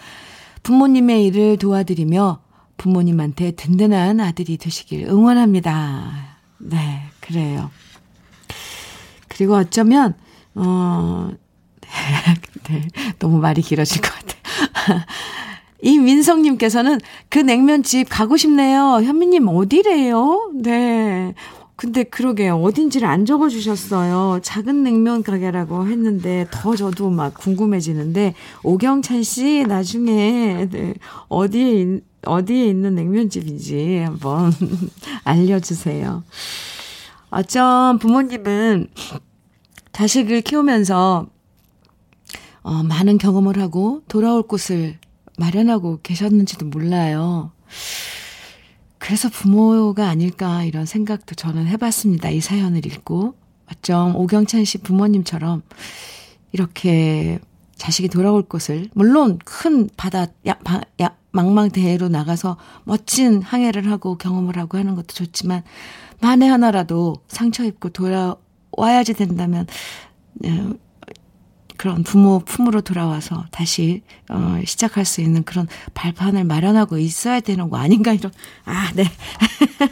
부모님의 0.64 1.26
일을 1.26 1.58
도와드리며 1.58 2.42
부모님한테 2.78 3.52
든든한 3.52 4.20
아들이 4.20 4.58
되시길 4.58 5.08
응원합니다. 5.08 6.38
네, 6.58 7.02
그래요. 7.20 7.72
그리고 9.28 9.56
어쩌면, 9.56 10.16
어, 10.56 11.32
네, 12.68 12.88
너무 13.20 13.40
말이 13.40 13.62
길어질 13.62 14.02
것 14.02 14.12
같아요. 14.14 15.06
이민성님께서는 15.82 17.00
그 17.30 17.40
냉면집 17.40 18.08
가고 18.10 18.38
싶네요. 18.38 19.02
현미님 19.04 19.48
어디래요? 19.48 20.52
네. 20.56 21.34
근데 21.76 22.04
그러게요. 22.04 22.58
어딘지를 22.62 23.08
안 23.08 23.26
적어 23.26 23.50
주셨어요. 23.50 24.40
작은 24.44 24.84
냉면 24.84 25.24
가게라고 25.24 25.88
했는데 25.88 26.46
더 26.52 26.76
저도 26.76 27.10
막 27.10 27.34
궁금해지는데 27.34 28.36
오경찬 28.62 29.24
씨 29.24 29.66
나중에 29.68 30.68
네, 30.70 30.94
어디에 31.28 32.02
어디에 32.24 32.68
있는 32.68 32.94
냉면집인지 32.94 33.98
한번 34.06 34.54
알려주세요. 35.26 36.24
어쩜 37.32 37.98
부모님은 37.98 38.90
자식을 39.92 40.42
키우면서 40.42 41.26
어, 42.62 42.84
많은 42.84 43.18
경험을 43.18 43.60
하고 43.60 44.04
돌아올 44.08 44.44
곳을 44.44 45.00
마련하고 45.38 46.00
계셨는지도 46.04 46.66
몰라요. 46.68 47.52
그래서 48.98 49.30
부모가 49.30 50.08
아닐까 50.10 50.64
이런 50.64 50.86
생각도 50.86 51.36
저는 51.36 51.68
해봤습니다. 51.68 52.30
이 52.30 52.40
사연을 52.40 52.86
읽고. 52.86 53.36
어쩜 53.72 54.16
오경찬 54.16 54.66
씨 54.66 54.80
부모님처럼 54.80 55.64
이렇게 56.52 57.40
자식이 57.82 58.10
돌아올 58.10 58.44
곳을, 58.44 58.90
물론 58.94 59.40
큰 59.44 59.90
바다, 59.98 60.28
야, 60.46 60.54
바, 60.64 60.82
야, 61.02 61.16
망망대해로 61.32 62.10
나가서 62.10 62.58
멋진 62.84 63.42
항해를 63.42 63.90
하고 63.90 64.18
경험을 64.18 64.58
하고 64.58 64.78
하는 64.78 64.94
것도 64.96 65.08
좋지만, 65.08 65.64
만에 66.20 66.48
하나라도 66.48 67.16
상처 67.28 67.64
입고 67.64 67.90
돌아와야지 67.90 69.14
된다면, 69.16 69.66
어, 70.46 70.74
그런 71.82 72.04
부모 72.04 72.38
품으로 72.38 72.82
돌아와서 72.82 73.44
다시 73.50 74.04
어, 74.30 74.60
시작할 74.64 75.04
수 75.04 75.20
있는 75.20 75.42
그런 75.42 75.68
발판을 75.96 76.44
마련하고 76.44 77.00
있어야 77.00 77.40
되는 77.40 77.72
거 77.72 77.78
아닌가 77.78 78.14
이런 78.14 78.32
아 78.66 78.92
네. 78.94 79.06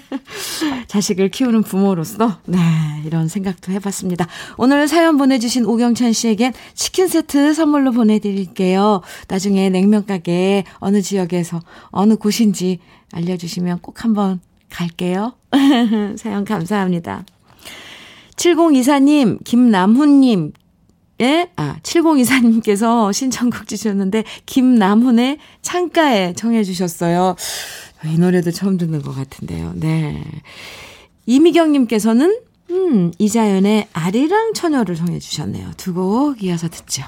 자식을 0.87 1.29
키우는 1.29 1.63
부모로서 1.63 2.41
네 2.45 2.59
이런 3.05 3.27
생각도 3.27 3.71
해봤습니다. 3.71 4.27
오늘 4.57 4.87
사연 4.87 5.17
보내주신 5.17 5.65
오경찬 5.65 6.13
씨에겐 6.13 6.53
치킨 6.75 7.07
세트 7.07 7.55
선물로 7.55 7.91
보내드릴게요. 7.93 9.01
나중에 9.27 9.71
냉면 9.71 10.05
가게 10.05 10.65
어느 10.75 11.01
지역에서 11.01 11.59
어느 11.85 12.17
곳인지 12.17 12.77
알려주시면 13.13 13.79
꼭 13.79 14.03
한번 14.03 14.41
갈게요. 14.69 15.33
사연 16.17 16.45
감사합니다. 16.45 17.25
7024님, 18.35 19.43
김남훈님, 19.43 20.53
예? 21.21 21.49
아, 21.55 21.77
7024님께서 21.83 23.11
신청곡 23.13 23.67
주셨는데, 23.67 24.23
김남훈의 24.45 25.37
창가에 25.61 26.33
청해주셨어요. 26.33 27.35
이 28.05 28.17
노래도 28.17 28.51
처음 28.51 28.77
듣는 28.77 29.01
것 29.01 29.13
같은데요. 29.13 29.73
네. 29.75 30.23
이미경님께서는, 31.25 32.39
음, 32.71 33.11
이자연의 33.17 33.87
아리랑 33.93 34.53
처녀를 34.53 34.95
청해주셨네요. 34.95 35.71
두 35.77 35.93
곡 35.93 36.43
이어서 36.43 36.69
듣죠. 36.69 37.03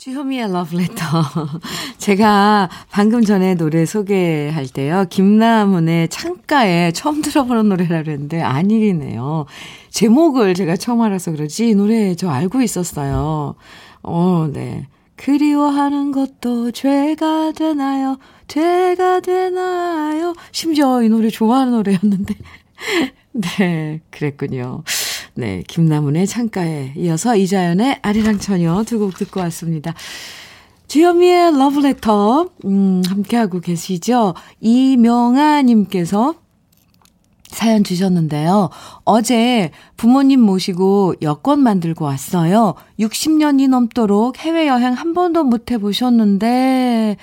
주현미의 0.00 0.50
러브레터. 0.50 1.04
제가 1.98 2.70
방금 2.90 3.22
전에 3.22 3.54
노래 3.54 3.84
소개할 3.84 4.66
때요. 4.66 5.04
김나문의 5.10 6.08
창가에 6.08 6.92
처음 6.92 7.20
들어보는 7.20 7.68
노래라 7.68 8.02
그랬는데 8.02 8.40
아니네요. 8.40 9.44
제목을 9.90 10.54
제가 10.54 10.76
처음 10.76 11.02
알아서 11.02 11.32
그러지 11.32 11.68
이 11.68 11.74
노래 11.74 12.14
저 12.14 12.30
알고 12.30 12.62
있었어요. 12.62 13.56
어, 14.02 14.48
네. 14.50 14.86
그리워하는 15.16 16.12
것도 16.12 16.70
죄가 16.70 17.52
되나요? 17.52 18.16
죄가 18.48 19.20
되나요? 19.20 20.32
심지어 20.50 21.02
이 21.02 21.10
노래 21.10 21.28
좋아하는 21.28 21.74
노래였는데. 21.74 22.34
네, 23.32 24.00
그랬군요. 24.08 24.82
네, 25.40 25.62
김나문의 25.66 26.26
창가에 26.26 26.92
이어서 26.96 27.34
이자연의 27.34 28.00
아리랑 28.02 28.40
처녀 28.40 28.82
두 28.84 28.98
곡 28.98 29.14
듣고 29.16 29.40
왔습니다. 29.40 29.94
주현미의 30.86 31.56
러브레터, 31.56 32.50
음, 32.66 33.00
함께하고 33.08 33.60
계시죠? 33.60 34.34
이명아님께서 34.60 36.34
사연 37.48 37.84
주셨는데요. 37.84 38.68
어제 39.04 39.70
부모님 39.96 40.40
모시고 40.42 41.14
여권 41.22 41.60
만들고 41.60 42.04
왔어요. 42.04 42.74
60년이 42.98 43.68
넘도록 43.70 44.36
해외여행 44.40 44.92
한 44.92 45.14
번도 45.14 45.44
못 45.44 45.70
해보셨는데, 45.70 47.16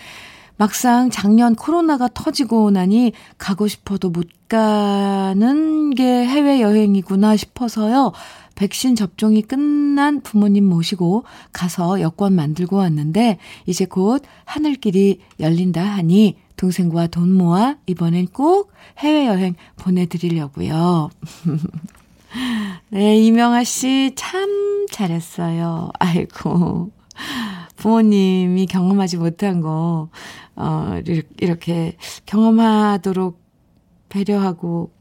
막상 0.57 1.11
작년 1.11 1.53
코로나가 1.53 2.09
터지고 2.11 2.71
나니 2.71 3.11
가고 3.37 3.67
싶어도 3.67 4.09
못 4.09 4.27
가는 4.47 5.93
게 5.93 6.03
해외여행이구나 6.25 7.35
싶어서요. 7.37 8.13
백신 8.55 8.95
접종이 8.95 9.41
끝난 9.43 10.21
부모님 10.21 10.65
모시고 10.65 11.25
가서 11.53 12.01
여권 12.01 12.33
만들고 12.33 12.77
왔는데 12.77 13.37
이제 13.67 13.85
곧 13.85 14.23
하늘길이 14.45 15.19
열린다 15.39 15.83
하니 15.83 16.37
동생과 16.55 17.07
돈 17.07 17.33
모아 17.33 17.75
이번엔 17.85 18.27
꼭 18.27 18.71
해외여행 18.97 19.55
보내드리려고요. 19.77 21.09
네, 22.89 23.17
이명아 23.19 23.63
씨 23.63 24.13
참 24.15 24.87
잘했어요. 24.91 25.91
아이고. 25.99 26.91
부모님이 27.77 28.65
경험하지 28.65 29.17
못한 29.17 29.61
거, 29.61 30.09
어, 30.55 30.99
이렇게 31.39 31.95
경험하도록 32.25 33.46
배려하고 34.09 34.91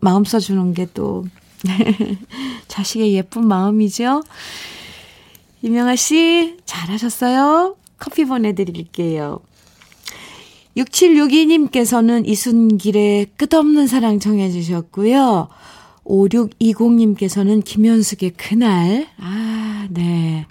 마음 0.00 0.24
써주는 0.24 0.74
게 0.74 0.86
또 0.94 1.26
자식의 2.68 3.14
예쁜 3.14 3.46
마음이죠. 3.46 4.22
이명아 5.62 5.96
씨, 5.96 6.56
잘하셨어요. 6.64 7.76
커피 7.98 8.24
보내드릴게요. 8.24 9.40
6762님께서는 10.76 12.28
이순길의 12.28 13.26
끝없는 13.36 13.86
사랑 13.86 14.18
청해주셨고요. 14.20 15.48
5620님께서는 16.04 17.64
김현숙의 17.64 18.32
그날, 18.36 19.08
아, 19.18 19.86
네. 19.90 20.46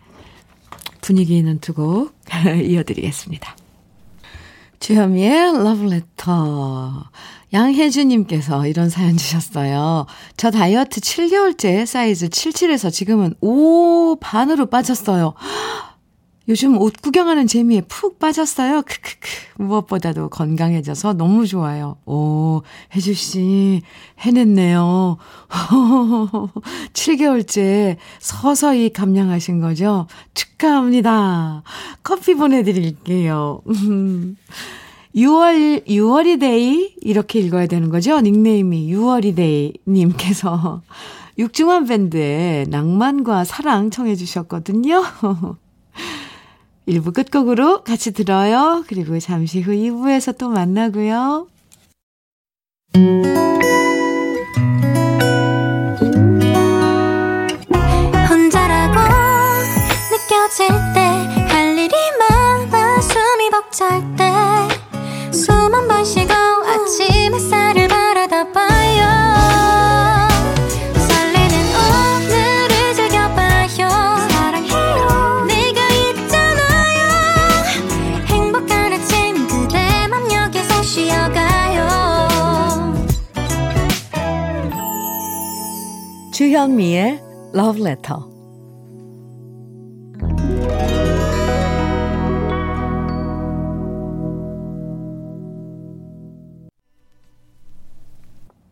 분위기 1.01 1.37
있는 1.37 1.59
두 1.59 1.73
곡 1.73 2.15
이어드리겠습니다. 2.65 3.55
주현미의 4.79 5.63
러브레터. 5.63 7.03
양혜주님께서 7.55 8.67
이런 8.67 8.89
사연 8.89 9.15
주셨어요. 9.15 10.05
저 10.35 10.51
다이어트 10.51 10.99
7개월째 10.99 11.85
사이즈 11.85 12.27
77에서 12.27 12.91
지금은 12.91 13.33
5 13.39 14.17
반으로 14.19 14.65
빠졌어요. 14.65 15.33
요즘 16.49 16.77
옷 16.77 17.01
구경하는 17.01 17.47
재미에 17.47 17.81
푹 17.81 18.19
빠졌어요. 18.19 18.81
크크크. 18.81 19.29
무엇보다도 19.63 20.29
건강해져서 20.29 21.13
너무 21.13 21.47
좋아요. 21.47 21.97
오, 22.05 22.61
혜주씨, 22.93 23.81
해냈네요. 24.19 25.17
7개월째 26.93 27.95
서서히 28.19 28.91
감량하신 28.91 29.61
거죠? 29.61 30.07
축하합니다. 30.33 31.63
커피 32.03 32.35
보내드릴게요. 32.35 33.61
6월, 35.15 35.87
6월이 35.87 36.39
데이? 36.41 36.93
이렇게 37.01 37.39
읽어야 37.39 37.67
되는 37.67 37.89
거죠? 37.89 38.19
닉네임이 38.19 38.91
6월이 38.93 39.35
데이님께서 39.35 40.81
육중완밴드의 41.37 42.67
낭만과 42.67 43.45
사랑 43.45 43.89
청해주셨거든요. 43.89 45.03
1부 46.87 47.13
끝곡으로 47.13 47.83
같이 47.83 48.11
들어요. 48.11 48.83
그리고 48.87 49.17
잠시 49.19 49.61
후 49.61 49.71
2부에서 49.71 50.37
또 50.37 50.49
만나고요. 50.49 51.47
주현미의 86.55 87.21
Love 87.53 87.81
Letter. 87.81 88.21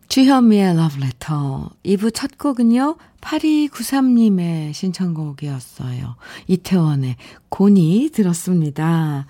주현미의 0.07 0.77
러브레터 0.77 1.71
2부 1.83 2.13
첫 2.13 2.37
곡은요. 2.37 2.95
8293님의 3.19 4.73
신청곡이었어요. 4.73 6.15
이태원의 6.47 7.17
곤이 7.49 8.11
들었습니다. 8.13 9.25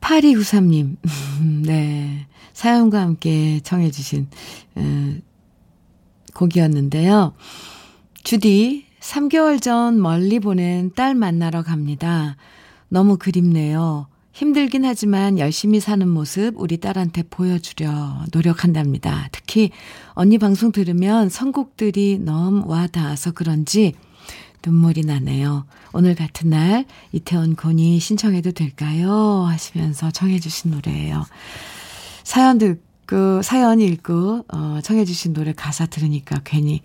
8293님, 0.00 0.96
네. 1.66 2.26
사연과 2.52 3.00
함께 3.00 3.60
청해주신, 3.60 4.28
음, 4.78 5.22
곡이었는데요. 6.34 7.34
주디, 8.22 8.86
3개월 9.00 9.60
전 9.60 10.00
멀리 10.00 10.38
보낸 10.38 10.92
딸 10.94 11.14
만나러 11.14 11.62
갑니다. 11.62 12.36
너무 12.88 13.16
그립네요. 13.16 14.08
힘들긴 14.32 14.84
하지만 14.84 15.38
열심히 15.38 15.80
사는 15.80 16.08
모습 16.08 16.54
우리 16.56 16.78
딸한테 16.78 17.24
보여주려 17.24 18.26
노력한답니다. 18.32 19.28
특히 19.32 19.70
언니 20.10 20.38
방송 20.38 20.72
들으면 20.72 21.28
선곡들이 21.28 22.18
너무 22.20 22.62
와 22.66 22.86
닿아서 22.86 23.32
그런지 23.32 23.94
눈물이 24.64 25.02
나네요. 25.02 25.66
오늘 25.92 26.14
같은 26.14 26.50
날 26.50 26.84
이태원 27.12 27.56
곤이 27.56 27.98
신청해도 27.98 28.52
될까요? 28.52 29.44
하시면서 29.48 30.10
청해주신 30.10 30.70
노래예요. 30.70 31.24
사연 32.22 32.58
듣 32.58 32.89
고 33.10 33.42
사연 33.42 33.80
읽고 33.80 34.44
어, 34.52 34.78
청해 34.84 35.04
주신 35.04 35.32
노래 35.32 35.52
가사 35.52 35.86
들으니까 35.86 36.40
괜히 36.44 36.80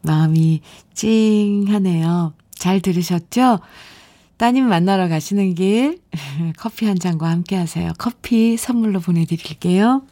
마음이 0.00 0.62
찡하네요. 0.94 2.32
잘 2.54 2.80
들으셨죠? 2.80 3.60
따님 4.38 4.68
만나러 4.68 5.08
가시는 5.08 5.54
길 5.54 6.00
커피 6.56 6.86
한 6.86 6.98
잔과 6.98 7.28
함께 7.28 7.56
하세요. 7.56 7.92
커피 7.98 8.56
선물로 8.56 9.00
보내드릴게요. 9.00 10.02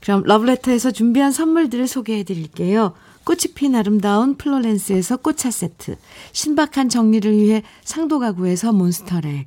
그럼 0.00 0.24
러브레터에서 0.24 0.90
준비한 0.90 1.30
선물들을 1.30 1.86
소개해 1.86 2.24
드릴게요. 2.24 2.94
꽃이 3.22 3.54
핀 3.54 3.76
아름다운 3.76 4.36
플로렌스에서 4.36 5.18
꽃차 5.18 5.52
세트, 5.52 5.96
신박한 6.32 6.88
정리를 6.88 7.36
위해 7.36 7.62
상도 7.84 8.18
가구에서 8.18 8.72
몬스터렉, 8.72 9.46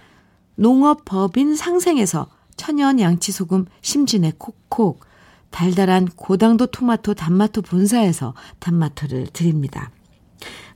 농업 0.61 1.05
법인 1.05 1.55
상생에서 1.55 2.27
천연 2.55 2.99
양치소금 2.99 3.65
심진의 3.81 4.33
콕콕, 4.37 4.99
달달한 5.49 6.05
고당도 6.05 6.67
토마토 6.67 7.15
단마토 7.15 7.63
본사에서 7.63 8.35
단마토를 8.59 9.29
드립니다. 9.33 9.89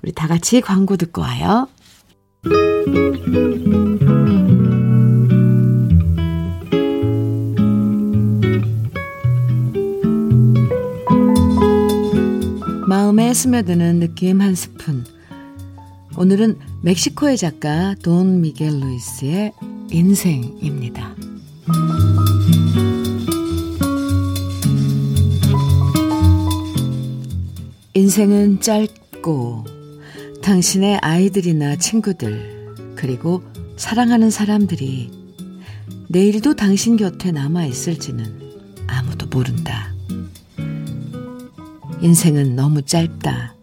우리 0.02 0.12
다 0.12 0.28
같이 0.28 0.60
광고 0.60 0.98
듣고 0.98 1.22
와요. 1.22 1.68
마음에 12.88 13.36
스며드는 13.36 14.00
느낌 14.00 14.42
한 14.42 14.56
스푼. 14.56 15.06
오늘은 16.18 16.58
멕시코의 16.86 17.36
작가 17.36 17.96
돈 18.04 18.42
미겔 18.42 18.80
루이스의 18.80 19.54
인생입니다. 19.90 21.16
인생은 27.96 28.62
짧고 28.62 29.66
당신의 30.44 31.00
아이들이나 31.02 31.78
친구들, 31.78 32.76
그리고 32.96 33.42
사랑하는 33.78 34.30
사람들이 34.30 35.10
내일도 36.08 36.56
당신 36.56 36.98
곁에 36.98 37.32
남아 37.32 37.66
있을지는 37.66 38.26
아무도 38.86 39.26
모른다. 39.26 39.92
인생은 42.02 42.56
너무 42.56 42.84
짧다. 42.84 43.56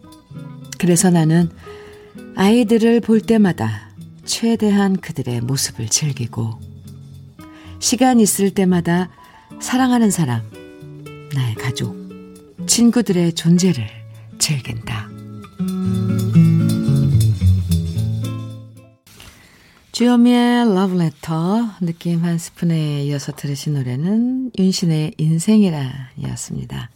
그래서 0.77 1.09
나는 1.09 1.49
아이들을 2.35 3.01
볼 3.01 3.21
때마다 3.21 3.89
최대한 4.25 4.97
그들의 4.97 5.41
모습을 5.41 5.87
즐기고, 5.87 6.59
시간 7.79 8.19
있을 8.19 8.49
때마다 8.49 9.09
사랑하는 9.61 10.09
사람, 10.09 10.41
나의 11.35 11.55
가족, 11.55 11.95
친구들의 12.65 13.33
존재를 13.33 13.87
즐긴다. 14.39 15.09
주여미의 19.91 20.73
러브레터 20.73 21.75
느낌 21.81 22.23
한 22.23 22.39
스푼에 22.39 23.03
이어서 23.03 23.31
들으신 23.31 23.75
노래는 23.75 24.51
윤신의 24.57 25.13
인생이라 25.19 25.91
였습니다. 26.23 26.89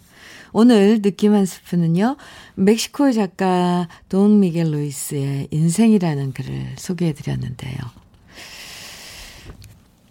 오늘 0.53 1.01
느낌 1.01 1.33
한 1.33 1.45
스푼은요, 1.45 2.17
멕시코의 2.55 3.13
작가 3.13 3.88
돈 4.10 4.39
미겔 4.39 4.71
루이스의 4.71 5.49
인생이라는 5.51 6.33
글을 6.33 6.75
소개해 6.77 7.13
드렸는데요. 7.13 7.77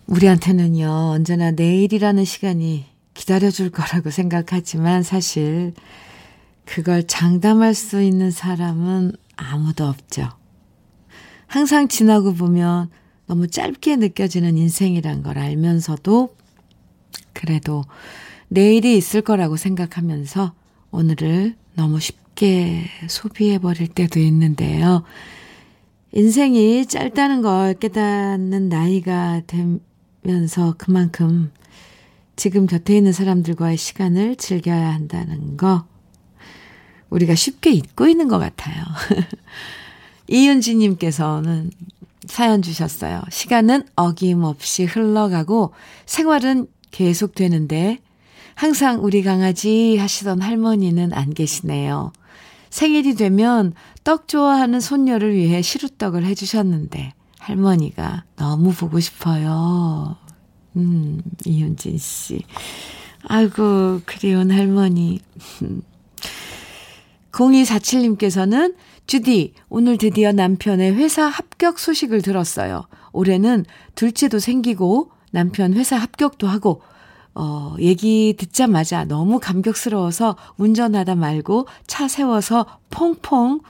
우리한테는요, 0.06 0.88
언제나 0.88 1.50
내일이라는 1.50 2.24
시간이 2.24 2.84
기다려줄 3.14 3.70
거라고 3.70 4.10
생각하지만 4.10 5.02
사실 5.02 5.72
그걸 6.64 7.06
장담할 7.06 7.74
수 7.74 8.02
있는 8.02 8.30
사람은 8.30 9.12
아무도 9.36 9.86
없죠. 9.86 10.28
항상 11.46 11.88
지나고 11.88 12.34
보면 12.34 12.90
너무 13.26 13.48
짧게 13.48 13.96
느껴지는 13.96 14.56
인생이란 14.56 15.22
걸 15.22 15.38
알면서도 15.38 16.36
그래도 17.32 17.84
내일이 18.48 18.96
있을 18.96 19.22
거라고 19.22 19.56
생각하면서 19.56 20.52
오늘을 20.90 21.56
너무 21.74 22.00
쉽게 22.00 22.84
소비해버릴 23.08 23.88
때도 23.88 24.20
있는데요. 24.20 25.02
인생이 26.12 26.86
짧다는 26.86 27.42
걸 27.42 27.74
깨닫는 27.74 28.68
나이가 28.68 29.42
되면서 29.46 30.74
그만큼 30.78 31.50
지금 32.36 32.66
곁에 32.66 32.96
있는 32.96 33.12
사람들과의 33.12 33.76
시간을 33.76 34.36
즐겨야 34.36 34.94
한다는 34.94 35.56
거 35.56 35.84
우리가 37.10 37.34
쉽게 37.34 37.70
잊고 37.70 38.08
있는 38.08 38.28
것 38.28 38.38
같아요. 38.38 38.84
이은지님께서는 40.28 41.70
사연 42.26 42.62
주셨어요. 42.62 43.22
시간은 43.30 43.84
어김없이 43.94 44.84
흘러가고 44.84 45.72
생활은 46.04 46.66
계속되는데 46.90 47.98
항상 48.56 49.04
우리 49.04 49.22
강아지 49.22 49.98
하시던 49.98 50.40
할머니는 50.40 51.12
안 51.12 51.34
계시네요. 51.34 52.12
생일이 52.70 53.14
되면 53.14 53.74
떡 54.02 54.28
좋아하는 54.28 54.80
손녀를 54.80 55.34
위해 55.34 55.60
시루떡을 55.60 56.24
해주셨는데 56.24 57.12
할머니가 57.38 58.24
너무 58.36 58.72
보고 58.72 58.98
싶어요. 58.98 60.16
음, 60.76 61.20
이윤진 61.44 61.98
씨. 61.98 62.42
아이고, 63.24 64.00
그리운 64.06 64.50
할머니. 64.50 65.20
0247님께서는 67.32 68.74
주디, 69.06 69.52
오늘 69.68 69.98
드디어 69.98 70.32
남편의 70.32 70.94
회사 70.94 71.26
합격 71.26 71.78
소식을 71.78 72.22
들었어요. 72.22 72.86
올해는 73.12 73.66
둘째도 73.94 74.38
생기고 74.38 75.10
남편 75.30 75.74
회사 75.74 75.96
합격도 75.96 76.48
하고, 76.48 76.80
어, 77.38 77.76
얘기 77.80 78.34
듣자마자 78.38 79.04
너무 79.04 79.38
감격스러워서 79.38 80.36
운전하다 80.56 81.16
말고 81.16 81.66
차 81.86 82.08
세워서 82.08 82.64
퐁퐁 82.88 83.60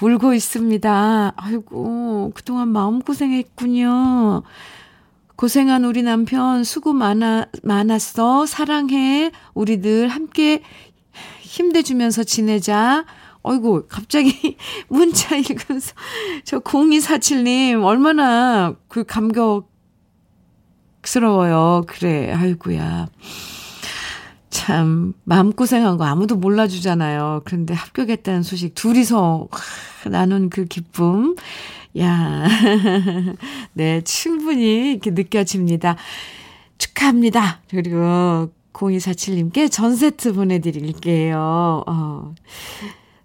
울고 0.00 0.32
있습니다. 0.32 1.32
아이고, 1.36 2.30
그동안 2.34 2.68
마음고생했군요. 2.68 4.42
고생한 5.36 5.84
우리 5.84 6.02
남편 6.02 6.64
수고 6.64 6.92
많아, 6.92 7.46
많았어. 7.62 8.46
사랑해. 8.46 9.32
우리들 9.54 10.08
함께 10.08 10.62
힘내주면서 11.40 12.24
지내자. 12.24 13.04
어이구, 13.42 13.86
갑자기 13.88 14.56
문자 14.88 15.34
읽으면서, 15.36 15.94
저 16.44 16.60
0247님, 16.60 17.84
얼마나 17.84 18.76
그 18.88 19.04
감격 19.04 19.69
스러워요. 21.02 21.84
그래, 21.86 22.32
아이구야. 22.32 23.08
참, 24.50 25.14
마음고생한 25.24 25.96
거 25.96 26.04
아무도 26.04 26.36
몰라주잖아요. 26.36 27.42
그런데 27.44 27.72
합격했다는 27.74 28.42
소식 28.42 28.74
둘이서 28.74 29.48
나눈 30.10 30.50
그 30.50 30.64
기쁨. 30.64 31.36
야, 31.98 32.46
네, 33.74 34.00
충분히 34.02 34.92
이렇게 34.92 35.10
느껴집니다. 35.10 35.96
축하합니다. 36.78 37.60
그리고 37.68 38.50
0247님께 38.72 39.70
전 39.70 39.96
세트 39.96 40.32
보내드릴게요. 40.32 41.84
어. 41.86 42.34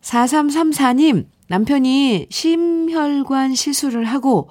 4334님, 0.02 1.26
남편이 1.48 2.28
심혈관 2.30 3.56
시술을 3.56 4.06
하고 4.06 4.50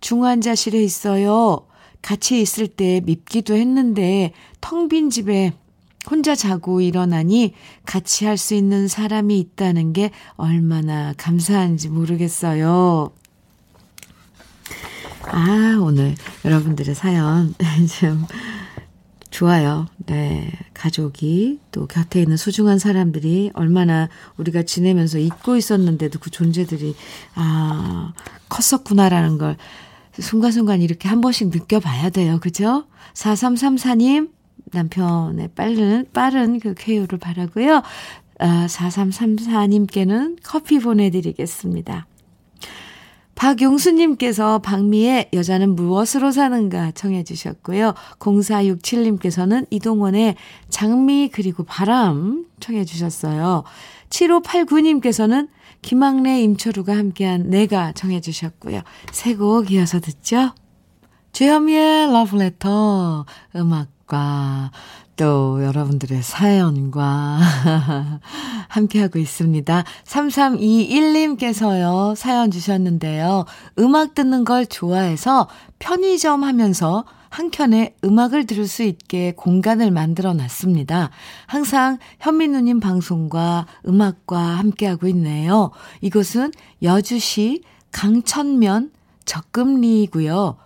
중환자실에 0.00 0.82
있어요. 0.82 1.66
같이 2.02 2.40
있을 2.40 2.66
때 2.68 3.00
밉기도 3.04 3.54
했는데 3.54 4.32
텅 4.60 4.88
빈 4.88 5.08
집에 5.10 5.52
혼자 6.10 6.34
자고 6.34 6.80
일어나니 6.80 7.54
같이 7.86 8.24
할 8.26 8.36
수 8.36 8.54
있는 8.54 8.88
사람이 8.88 9.38
있다는 9.38 9.92
게 9.92 10.10
얼마나 10.36 11.14
감사한지 11.16 11.88
모르겠어요. 11.88 13.12
아, 15.28 15.78
오늘 15.80 16.16
여러분들의 16.44 16.94
사연 16.94 17.54
좀 18.00 18.26
좋아요. 19.30 19.86
네. 20.06 20.50
가족이 20.74 21.60
또 21.70 21.86
곁에 21.86 22.20
있는 22.20 22.36
소중한 22.36 22.78
사람들이 22.78 23.52
얼마나 23.54 24.08
우리가 24.36 24.64
지내면서 24.64 25.18
잊고 25.18 25.56
있었는데도 25.56 26.18
그 26.18 26.30
존재들이 26.30 26.94
아, 27.36 28.12
컸었구나라는 28.48 29.38
걸 29.38 29.56
순간순간 30.18 30.82
이렇게 30.82 31.08
한 31.08 31.20
번씩 31.20 31.48
느껴봐야 31.48 32.10
돼요. 32.10 32.38
그죠? 32.40 32.84
4334님, 33.14 34.30
남편의 34.72 35.50
빠른, 35.54 36.06
빠른 36.12 36.60
그 36.60 36.74
쾌유를 36.74 37.18
바라고요. 37.18 37.82
아, 38.38 38.66
4334님께는 38.66 40.38
커피 40.42 40.78
보내드리겠습니다. 40.78 42.06
박용수님께서 43.34 44.60
박미의 44.60 45.30
여자는 45.32 45.74
무엇으로 45.74 46.30
사는가 46.30 46.92
청해 46.92 47.24
주셨고요. 47.24 47.94
0467님께서는 48.18 49.66
이동원의 49.70 50.36
장미 50.68 51.28
그리고 51.32 51.64
바람 51.64 52.46
청해 52.60 52.84
주셨어요. 52.84 53.64
7589님께서는 54.10 55.48
김학래 55.82 56.40
임철우가 56.42 56.96
함께한 56.96 57.50
내가 57.50 57.92
정해 57.92 58.20
주셨고요. 58.20 58.82
세 59.10 59.34
곡 59.36 59.70
이어서 59.72 60.00
듣죠. 60.00 60.52
주현미의 61.32 62.12
러브레터 62.12 63.24
음악과 63.56 64.70
또 65.16 65.62
여러분들의 65.62 66.22
사연과 66.22 67.40
함께하고 68.68 69.18
있습니다. 69.18 69.84
3321님께서요, 70.04 72.14
사연 72.16 72.50
주셨는데요. 72.50 73.44
음악 73.78 74.14
듣는 74.14 74.44
걸 74.44 74.66
좋아해서 74.66 75.48
편의점 75.78 76.44
하면서 76.44 77.04
한켠에 77.32 77.94
음악을 78.04 78.44
들을 78.44 78.66
수 78.68 78.82
있게 78.82 79.32
공간을 79.32 79.90
만들어 79.90 80.34
놨습니다. 80.34 81.08
항상 81.46 81.98
현민우님 82.20 82.78
방송과 82.78 83.66
음악과 83.88 84.38
함께하고 84.38 85.08
있네요. 85.08 85.70
이곳은 86.02 86.52
여주시 86.82 87.62
강천면 87.90 88.92
적금리이고요. 89.24 90.56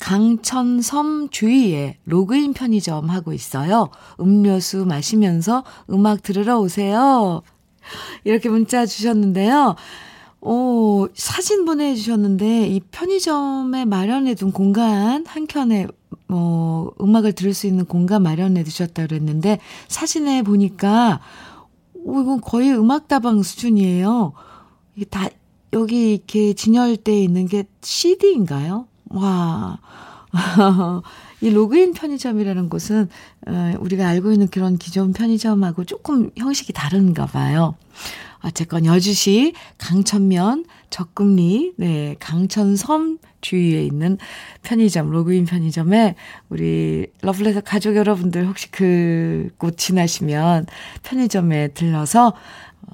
강천섬 0.00 1.28
주위에 1.30 1.98
로그인 2.04 2.52
편의점 2.52 3.10
하고 3.10 3.32
있어요. 3.32 3.90
음료수 4.20 4.86
마시면서 4.86 5.62
음악 5.90 6.22
들으러 6.24 6.58
오세요. 6.58 7.42
이렇게 8.24 8.48
문자 8.48 8.86
주셨는데요. 8.86 9.76
오, 10.40 11.08
사진 11.14 11.64
보내주셨는데, 11.64 12.68
이 12.68 12.80
편의점에 12.92 13.84
마련해둔 13.86 14.52
공간, 14.52 15.26
한켠에, 15.26 15.88
뭐, 16.28 16.92
음악을 17.00 17.32
들을 17.32 17.52
수 17.54 17.66
있는 17.66 17.84
공간 17.84 18.22
마련해 18.22 18.62
두셨다 18.62 19.06
그랬는데, 19.06 19.58
사진에 19.88 20.42
보니까, 20.42 21.20
오, 21.94 22.20
이건 22.22 22.40
거의 22.40 22.72
음악다방 22.72 23.42
수준이에요. 23.42 24.32
이게 24.94 25.04
다, 25.06 25.28
여기 25.72 26.14
이렇게 26.14 26.52
진열되어 26.52 27.14
있는 27.14 27.46
게 27.46 27.64
CD인가요? 27.82 28.86
와. 29.10 29.78
이 31.40 31.50
로그인 31.50 31.92
편의점이라는 31.92 32.68
곳은 32.68 33.08
어, 33.46 33.74
우리가 33.80 34.06
알고 34.08 34.32
있는 34.32 34.48
그런 34.48 34.76
기존 34.76 35.12
편의점하고 35.12 35.84
조금 35.84 36.30
형식이 36.36 36.72
다른가 36.72 37.26
봐요. 37.26 37.76
어쨌건 38.42 38.84
여주시 38.84 39.54
강천면 39.78 40.64
적금리 40.90 41.74
네 41.76 42.16
강천섬 42.18 43.18
주위에 43.40 43.84
있는 43.84 44.18
편의점 44.62 45.10
로그인 45.10 45.44
편의점에 45.44 46.14
우리 46.48 47.06
러블레터 47.22 47.60
가족 47.60 47.96
여러분들 47.96 48.46
혹시 48.46 48.70
그 48.70 49.50
곳 49.58 49.76
지나시면 49.76 50.66
편의점에 51.02 51.68
들러서 51.68 52.34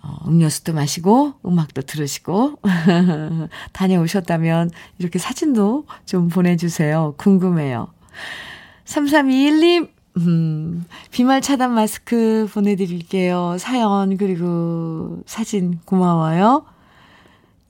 어, 0.03 0.19
음료수도 0.29 0.73
마시고 0.73 1.35
음악도 1.47 1.83
들으시고 1.83 2.59
다녀오셨다면 3.73 4.71
이렇게 4.99 5.19
사진도 5.19 5.87
좀 6.05 6.29
보내주세요. 6.29 7.15
궁금해요. 7.17 7.89
3321님, 8.85 9.89
음, 10.19 10.85
비말 11.11 11.41
차단 11.41 11.73
마스크 11.73 12.47
보내드릴게요. 12.53 13.57
사연, 13.59 14.17
그리고 14.17 15.23
사진 15.27 15.81
고마워요. 15.85 16.65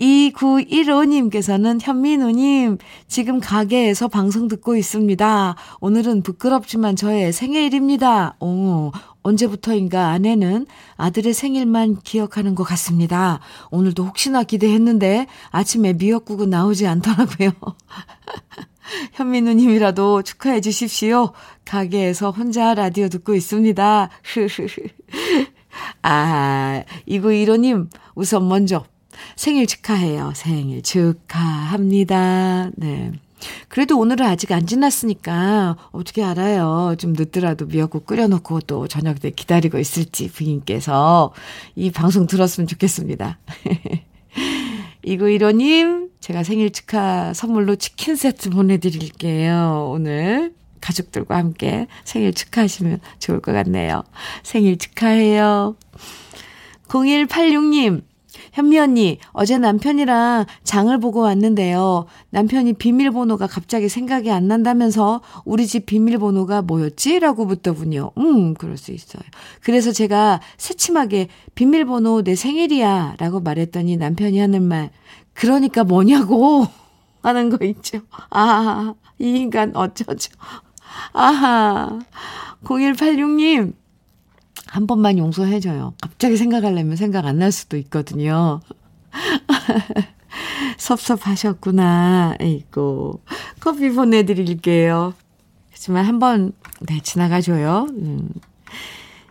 2915님께서는 0.00 1.78
현민우님, 1.80 2.78
지금 3.06 3.40
가게에서 3.40 4.08
방송 4.08 4.48
듣고 4.48 4.76
있습니다. 4.76 5.56
오늘은 5.80 6.22
부끄럽지만 6.22 6.96
저의 6.96 7.32
생일입니다. 7.32 8.36
오, 8.40 8.90
언제부터인가 9.22 10.08
아내는 10.08 10.66
아들의 10.96 11.32
생일만 11.32 12.00
기억하는 12.02 12.54
것 12.54 12.64
같습니다. 12.64 13.40
오늘도 13.70 14.04
혹시나 14.04 14.42
기대했는데 14.42 15.26
아침에 15.50 15.94
미역국은 15.94 16.50
나오지 16.50 16.86
않더라고요. 16.86 17.52
현민우님이라도 19.14 20.22
축하해 20.22 20.60
주십시오. 20.60 21.32
가게에서 21.64 22.30
혼자 22.30 22.74
라디오 22.74 23.08
듣고 23.08 23.34
있습니다. 23.34 24.10
아, 26.02 26.84
2915님, 27.08 27.88
우선 28.14 28.46
먼저 28.46 28.84
생일 29.36 29.66
축하해요. 29.66 30.32
생일 30.34 30.82
축하합니다. 30.82 32.70
네. 32.76 33.12
그래도 33.68 33.98
오늘은 33.98 34.24
아직 34.26 34.52
안 34.52 34.66
지났으니까 34.66 35.76
어떻게 35.92 36.22
알아요. 36.22 36.94
좀 36.98 37.12
늦더라도 37.12 37.66
미역국 37.66 38.06
끓여놓고 38.06 38.60
또 38.62 38.88
저녁 38.88 39.20
때 39.20 39.30
기다리고 39.30 39.78
있을지 39.78 40.28
부인께서 40.30 41.32
이 41.74 41.90
방송 41.90 42.26
들었으면 42.26 42.66
좋겠습니다. 42.66 43.38
2915님, 45.04 46.10
제가 46.20 46.42
생일 46.44 46.70
축하 46.70 47.34
선물로 47.34 47.76
치킨 47.76 48.16
세트 48.16 48.50
보내드릴게요. 48.50 49.90
오늘 49.92 50.54
가족들과 50.80 51.36
함께 51.36 51.86
생일 52.04 52.32
축하하시면 52.32 53.00
좋을 53.18 53.40
것 53.40 53.52
같네요. 53.52 54.02
생일 54.42 54.78
축하해요. 54.78 55.76
0186님, 56.88 58.02
현미 58.54 58.78
언니, 58.78 59.18
어제 59.32 59.58
남편이랑 59.58 60.46
장을 60.62 60.96
보고 61.00 61.20
왔는데요. 61.20 62.06
남편이 62.30 62.74
비밀번호가 62.74 63.48
갑자기 63.48 63.88
생각이 63.88 64.30
안 64.30 64.46
난다면서 64.46 65.22
우리 65.44 65.66
집 65.66 65.86
비밀번호가 65.86 66.62
뭐였지? 66.62 67.18
라고 67.18 67.46
묻더군요. 67.46 68.12
음, 68.16 68.54
그럴 68.54 68.76
수 68.76 68.92
있어요. 68.92 69.22
그래서 69.60 69.90
제가 69.90 70.40
새침하게 70.56 71.28
비밀번호 71.56 72.22
내 72.22 72.36
생일이야. 72.36 73.16
라고 73.18 73.40
말했더니 73.40 73.96
남편이 73.96 74.38
하는 74.38 74.62
말, 74.62 74.90
그러니까 75.32 75.82
뭐냐고 75.82 76.68
하는 77.22 77.50
거 77.50 77.64
있죠. 77.64 78.02
아, 78.30 78.94
이 79.18 79.30
인간 79.30 79.74
어쩌죠. 79.74 80.30
아하. 81.12 81.98
0186님, 82.62 83.72
한 84.74 84.88
번만 84.88 85.18
용서해줘요. 85.18 85.94
갑자기 86.00 86.36
생각하려면 86.36 86.96
생각 86.96 87.26
안 87.26 87.38
날 87.38 87.52
수도 87.52 87.76
있거든요. 87.76 88.60
섭섭하셨구나. 90.78 92.36
에이고. 92.40 93.20
커피 93.60 93.90
보내드릴게요. 93.90 95.14
하지만 95.72 96.04
한 96.04 96.18
번, 96.18 96.52
네, 96.80 96.98
지나가줘요. 97.00 97.86
음. 97.90 98.28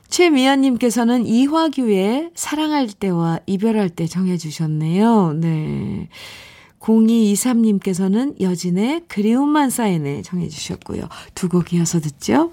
최미연님께서는 0.07 1.25
이화규의 1.25 2.31
사랑할 2.35 2.87
때와 2.87 3.39
이별할 3.45 3.89
때 3.89 4.05
정해주셨네요. 4.07 5.33
네. 5.33 6.07
0223님께서는 6.79 8.39
여진의 8.39 9.03
그리움만 9.07 9.69
쌓이네 9.69 10.21
정해주셨고요. 10.21 11.07
두 11.35 11.49
곡 11.49 11.73
이어서 11.73 11.99
듣죠. 11.99 12.51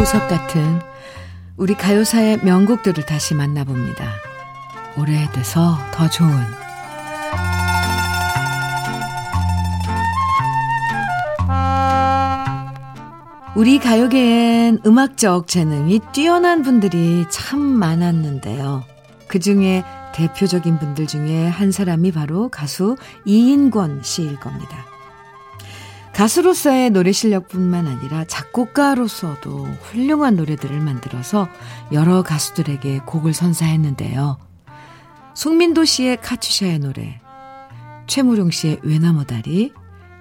보석 0.00 0.28
같은 0.28 0.80
우리 1.58 1.74
가요사의 1.74 2.38
명곡들을 2.42 3.04
다시 3.04 3.34
만나봅니다. 3.34 4.14
오래돼서 4.96 5.76
더 5.92 6.08
좋은 6.08 6.30
우리 13.54 13.78
가요계엔 13.78 14.80
음악적 14.86 15.46
재능이 15.46 16.00
뛰어난 16.14 16.62
분들이 16.62 17.26
참 17.28 17.60
많았는데요. 17.60 18.84
그 19.28 19.38
중에 19.38 19.84
대표적인 20.14 20.78
분들 20.78 21.08
중에 21.08 21.46
한 21.46 21.72
사람이 21.72 22.12
바로 22.12 22.48
가수 22.48 22.96
이인권 23.26 24.00
씨일 24.02 24.40
겁니다. 24.40 24.89
가수로서의 26.20 26.90
노래 26.90 27.12
실력뿐만 27.12 27.86
아니라 27.86 28.26
작곡가로서도 28.26 29.64
훌륭한 29.64 30.36
노래들을 30.36 30.78
만들어서 30.78 31.48
여러 31.92 32.22
가수들에게 32.22 32.98
곡을 33.06 33.32
선사했는데요. 33.32 34.36
송민도 35.32 35.86
씨의 35.86 36.18
카츄샤의 36.18 36.80
노래, 36.80 37.18
최무룡 38.06 38.50
씨의 38.50 38.80
외나무 38.82 39.24
다리, 39.24 39.72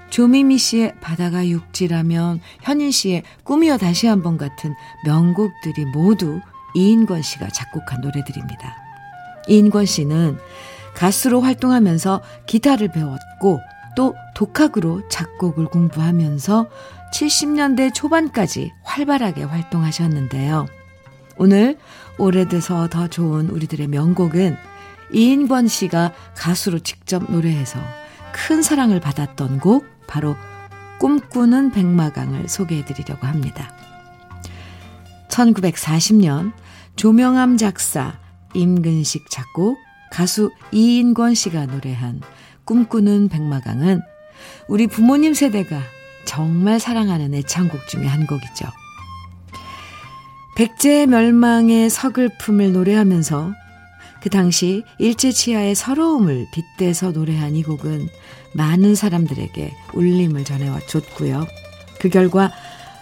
조미미 0.10 0.58
씨의 0.58 1.02
바다가 1.02 1.46
육지라면 1.46 2.40
현인 2.62 2.92
씨의 2.92 3.24
꿈이여 3.44 3.78
다시 3.78 4.08
한번 4.08 4.38
같은 4.38 4.74
명곡들이 5.06 5.84
모두 5.84 6.40
이인권 6.76 7.24
씨가 7.24 7.50
작곡한 7.50 8.00
노래들입니다. 8.00 8.74
이인권 9.50 9.86
씨는 9.86 10.38
가수로 10.96 11.42
활동하면서 11.42 12.22
기타를 12.46 12.88
배웠고 12.94 13.60
또 14.00 14.16
독학으로 14.34 15.10
작곡을 15.10 15.66
공부하면서 15.66 16.70
70년대 17.14 17.94
초반까지 17.94 18.72
활발하게 18.86 19.44
활동하셨는데요. 19.44 20.68
오늘 21.36 21.78
오래돼서 22.18 22.88
더 22.88 23.10
좋은 23.10 23.50
우리들의 23.50 23.90
명곡은 23.90 24.56
이인권 25.12 25.68
씨가 25.68 26.14
가수로 26.38 26.80
직접 26.80 27.30
노래해서 27.30 27.78
큰 28.32 28.62
사랑을 28.62 29.02
받았던 29.02 29.60
곡 29.60 29.86
바로 30.08 30.38
꿈꾸는 31.00 31.72
백마강을 31.72 32.48
소개해 32.48 32.86
드리려고 32.86 33.28
합니다. 33.28 33.76
1940년 35.28 36.54
조명암 36.96 37.58
작사, 37.58 38.18
임근식 38.54 39.30
작곡, 39.30 39.78
가수 40.10 40.52
이인권 40.72 41.34
씨가 41.34 41.66
노래한 41.66 42.22
꿈꾸는 42.70 43.30
백마강은 43.30 44.00
우리 44.68 44.86
부모님 44.86 45.34
세대가 45.34 45.82
정말 46.24 46.80
사랑하는 46.80 47.34
애창곡 47.34 47.88
중에 47.88 48.06
한 48.06 48.28
곡이죠. 48.28 48.68
백제 50.56 51.08
멸망의 51.08 51.90
서글픔을 51.90 52.74
노래하면서 52.74 53.54
그 54.22 54.30
당시 54.30 54.84
일제치하의 55.00 55.74
서러움을 55.74 56.46
빗대서 56.54 57.12
노래한 57.12 57.56
이 57.56 57.64
곡은 57.64 58.08
많은 58.54 58.94
사람들에게 58.94 59.74
울림을 59.96 60.44
전해줬고요. 60.44 61.48
그 62.00 62.10
결과 62.10 62.52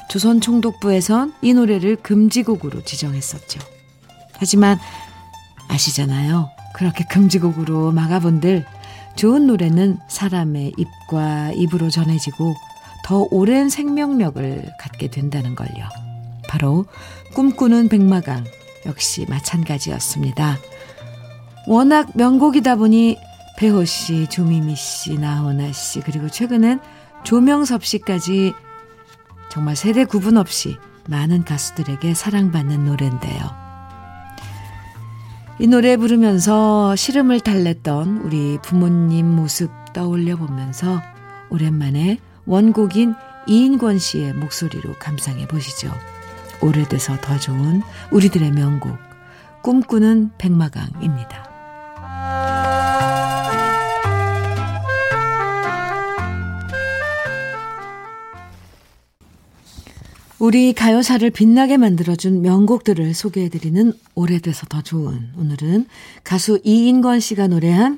조선 0.07 0.39
총독부에선 0.39 1.33
이 1.41 1.53
노래를 1.53 1.97
금지곡으로 1.97 2.85
지정했었죠. 2.85 3.59
하지만 4.31 4.79
아시잖아요. 5.67 6.51
그렇게 6.73 7.03
금지곡으로 7.09 7.91
막아본들 7.91 8.65
좋은 9.17 9.47
노래는 9.47 9.97
사람의 10.07 10.73
입과 10.77 11.51
입으로 11.53 11.89
전해지고 11.89 12.55
더 13.03 13.27
오랜 13.31 13.67
생명력을 13.67 14.69
갖게 14.79 15.09
된다는 15.09 15.55
걸요. 15.55 15.89
바로 16.47 16.85
꿈꾸는 17.33 17.89
백마강 17.89 18.45
역시 18.85 19.25
마찬가지였습니다. 19.27 20.57
워낙 21.67 22.11
명곡이다 22.13 22.75
보니 22.75 23.17
배호 23.57 23.85
씨, 23.85 24.27
조미미 24.27 24.75
씨, 24.75 25.17
나훈아 25.17 25.71
씨, 25.71 25.99
그리고 26.01 26.29
최근엔 26.29 26.79
조명섭 27.23 27.83
씨까지 27.83 28.53
정말 29.49 29.75
세대 29.75 30.05
구분 30.05 30.37
없이 30.37 30.77
많은 31.09 31.43
가수들에게 31.43 32.13
사랑받는 32.13 32.85
노래인데요. 32.85 33.66
이 35.59 35.65
노래 35.65 35.97
부르면서 35.97 36.95
시름을 36.95 37.39
달랬던 37.39 38.21
우리 38.23 38.59
부모님 38.61 39.25
모습 39.25 39.71
떠올려 39.91 40.35
보면서 40.35 41.01
오랜만에 41.49 42.19
원곡인 42.45 43.15
이인권 43.47 43.97
씨의 43.97 44.33
목소리로 44.33 44.93
감상해 44.99 45.47
보시죠. 45.47 45.91
오래돼서 46.61 47.17
더 47.21 47.39
좋은 47.39 47.81
우리들의 48.11 48.51
명곡, 48.51 48.95
꿈꾸는 49.63 50.31
백마강입니다. 50.37 51.46
우리 60.39 60.71
가요사를 60.73 61.27
빛나게 61.31 61.77
만들어준 61.77 62.43
명곡들을 62.43 63.15
소개해드리는 63.15 63.91
오래돼서 64.13 64.67
더 64.67 64.83
좋은 64.83 65.31
오늘은 65.35 65.87
가수 66.23 66.59
이인권 66.63 67.21
씨가 67.21 67.47
노래한 67.47 67.97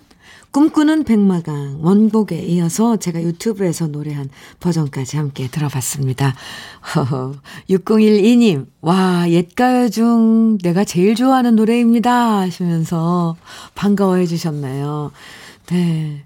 꿈꾸는 0.52 1.04
백마강 1.04 1.80
원곡에 1.84 2.40
이어서 2.40 2.96
제가 2.96 3.22
유튜브에서 3.22 3.88
노래한 3.88 4.30
버전까지 4.62 5.18
함께 5.18 5.50
들어봤습니다. 5.50 6.34
6012님, 7.70 8.68
와, 8.82 9.30
옛가요 9.30 9.90
중 9.90 10.58
내가 10.60 10.86
제일 10.86 11.16
좋아하는 11.16 11.58
노래입니다. 11.58 12.40
하시면서 12.40 13.36
반가워해 13.76 14.26
주셨나요? 14.26 15.12
네. 15.68 16.24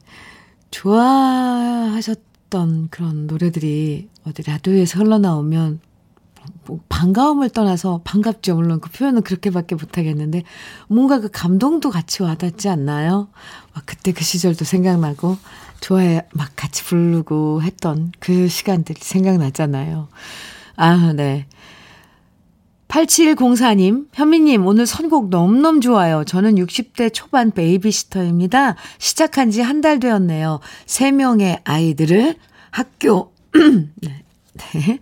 좋아하셨던 0.69 2.09
그런 2.91 3.25
노래들이 3.25 4.09
어디 4.25 4.43
라디오에서 4.43 4.99
흘러나오면 4.99 5.79
뭐 5.81 5.92
반가움을 6.89 7.49
떠나서 7.49 8.01
반갑죠. 8.03 8.55
물론 8.55 8.79
그 8.79 8.89
표현은 8.89 9.21
그렇게밖에 9.23 9.75
못하겠는데 9.75 10.43
뭔가 10.87 11.19
그 11.19 11.29
감동도 11.31 11.89
같이 11.89 12.23
와닿지 12.23 12.69
않나요? 12.69 13.29
막 13.73 13.83
그때 13.85 14.11
그 14.11 14.23
시절도 14.23 14.65
생각나고 14.65 15.37
좋아해 15.81 16.25
막 16.33 16.49
같이 16.55 16.83
부르고 16.83 17.61
했던 17.63 18.11
그 18.19 18.47
시간들이 18.47 18.99
생각나잖아요. 19.01 20.07
아, 20.77 21.13
네. 21.15 21.47
8704님, 22.87 24.07
현미님, 24.13 24.65
오늘 24.67 24.85
선곡 24.85 25.29
너무너무 25.29 25.79
좋아요. 25.79 26.23
저는 26.25 26.55
60대 26.55 27.11
초반 27.13 27.49
베이비시터입니다. 27.51 28.75
시작한 28.99 29.49
지 29.49 29.61
한 29.61 29.81
달 29.81 29.99
되었네요. 29.99 30.59
3명의 30.85 31.61
아이들을 31.63 32.35
학교, 32.69 33.33
네, 33.53 34.23
네, 34.53 34.99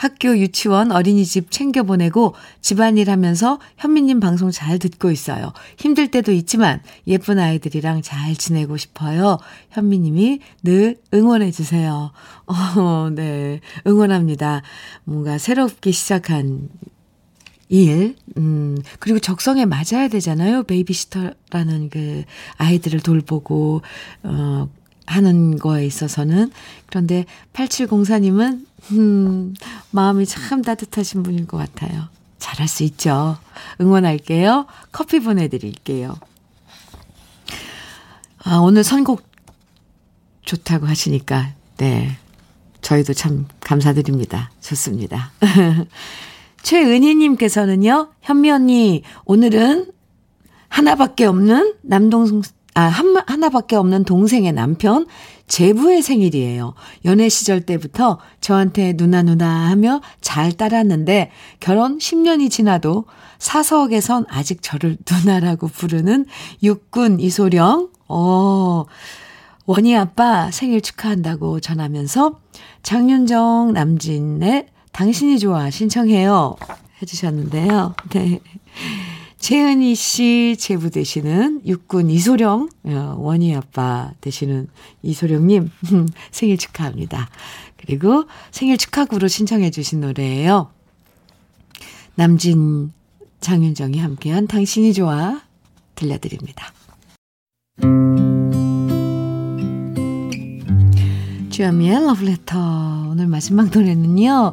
학교, 0.00 0.38
유치원, 0.38 0.92
어린이집 0.92 1.50
챙겨보내고 1.50 2.34
집안일 2.62 3.10
하면서 3.10 3.58
현미님 3.76 4.18
방송 4.18 4.50
잘 4.50 4.78
듣고 4.78 5.10
있어요. 5.10 5.52
힘들 5.76 6.10
때도 6.10 6.32
있지만 6.32 6.80
예쁜 7.06 7.38
아이들이랑 7.38 8.00
잘 8.00 8.34
지내고 8.34 8.78
싶어요. 8.78 9.36
현미님이 9.72 10.40
늘 10.62 10.96
응원해주세요. 11.12 12.12
어, 12.48 13.10
네. 13.14 13.60
응원합니다. 13.86 14.62
뭔가 15.04 15.36
새롭게 15.36 15.90
시작한 15.90 16.70
일, 17.68 18.16
음, 18.38 18.78
그리고 19.00 19.18
적성에 19.18 19.66
맞아야 19.66 20.08
되잖아요. 20.08 20.62
베이비시터라는 20.62 21.90
그 21.90 22.24
아이들을 22.56 23.00
돌보고, 23.00 23.82
어, 24.22 24.68
하는 25.06 25.58
거에 25.58 25.86
있어서는. 25.86 26.50
그런데 26.86 27.24
8704님은, 27.52 28.66
음, 28.92 29.54
마음이 29.90 30.26
참 30.26 30.62
따뜻하신 30.62 31.22
분인 31.22 31.46
것 31.46 31.56
같아요. 31.56 32.08
잘할 32.38 32.68
수 32.68 32.82
있죠. 32.84 33.38
응원할게요. 33.80 34.66
커피 34.92 35.20
보내드릴게요. 35.20 36.18
아, 38.42 38.56
오늘 38.56 38.82
선곡 38.82 39.22
좋다고 40.42 40.86
하시니까, 40.86 41.54
네. 41.76 42.16
저희도 42.80 43.12
참 43.12 43.46
감사드립니다. 43.60 44.50
좋습니다. 44.60 45.32
최은희님께서는요, 46.62 48.10
현미 48.22 48.50
언니, 48.50 49.02
오늘은 49.24 49.92
하나밖에 50.68 51.26
없는 51.26 51.74
남동생, 51.82 52.42
아, 52.74 52.82
한, 52.82 53.16
하나밖에 53.26 53.76
없는 53.76 54.04
동생의 54.04 54.52
남편, 54.52 55.06
제부의 55.48 56.02
생일이에요. 56.02 56.74
연애 57.04 57.28
시절 57.28 57.60
때부터 57.62 58.18
저한테 58.40 58.96
누나 58.96 59.22
누나 59.22 59.68
하며 59.68 60.00
잘 60.20 60.52
따랐는데 60.52 61.30
결혼 61.58 61.98
10년이 61.98 62.50
지나도 62.50 63.06
사석에선 63.38 64.26
아직 64.28 64.62
저를 64.62 64.96
누나라고 65.10 65.66
부르는 65.66 66.26
육군 66.62 67.18
이소령, 67.18 67.90
어, 68.06 68.84
원희 69.66 69.96
아빠 69.96 70.50
생일 70.50 70.80
축하한다고 70.80 71.60
전하면서 71.60 72.40
장윤정 72.82 73.72
남진의 73.72 74.66
당신이 74.92 75.38
좋아 75.38 75.70
신청해요. 75.70 76.56
해주셨는데요. 77.02 77.94
네. 78.10 78.40
최은희 79.40 79.94
씨 79.94 80.56
제부 80.58 80.90
되시는 80.90 81.62
육군 81.66 82.10
이소령, 82.10 82.68
어, 82.84 83.14
원희 83.18 83.54
아빠 83.54 84.12
되시는 84.20 84.68
이소령님 85.02 85.70
생일 86.30 86.58
축하합니다. 86.58 87.30
그리고 87.78 88.26
생일 88.50 88.76
축하구로 88.76 89.28
신청해 89.28 89.70
주신 89.70 90.02
노래예요. 90.02 90.70
남진, 92.16 92.92
장윤정이 93.40 93.98
함께한 93.98 94.46
당신이 94.46 94.92
좋아 94.92 95.40
들려드립니다. 95.94 96.74
주현미의 101.48 102.04
러브레터 102.06 103.08
오늘 103.08 103.26
마지막 103.26 103.70
노래는요. 103.70 104.52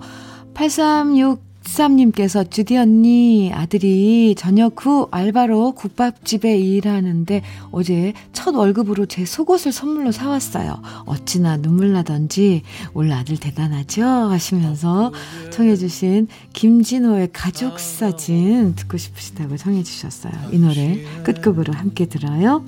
836 1.68 1.78
63님께서 1.78 2.50
주디 2.50 2.78
언니 2.78 3.52
아들이 3.54 4.36
저녁 4.38 4.86
후 4.86 5.08
알바로 5.12 5.74
국밥집에 5.74 6.58
일하는데 6.58 7.42
어제 7.72 8.14
첫 8.34 8.56
월급으로 8.56 9.06
제 9.06 9.26
속옷을 9.26 9.72
선물로 9.72 10.12
사왔어요. 10.12 10.82
어찌나 11.06 11.58
눈물 11.58 11.92
나던지 11.92 12.64
올 12.94 13.12
아들 13.12 13.38
대단하죠? 13.38 14.04
하시면서 14.04 15.12
청해주신 15.52 16.28
김진호의 16.54 17.30
가족 17.34 17.80
사진 17.80 18.76
듣고 18.76 18.98
싶으시다고 18.98 19.58
청해주셨어요. 19.58 20.34
이 20.52 20.60
노래 20.60 21.04
끝곡으로 21.24 21.74
함께 21.74 22.06
들어요. 22.06 22.64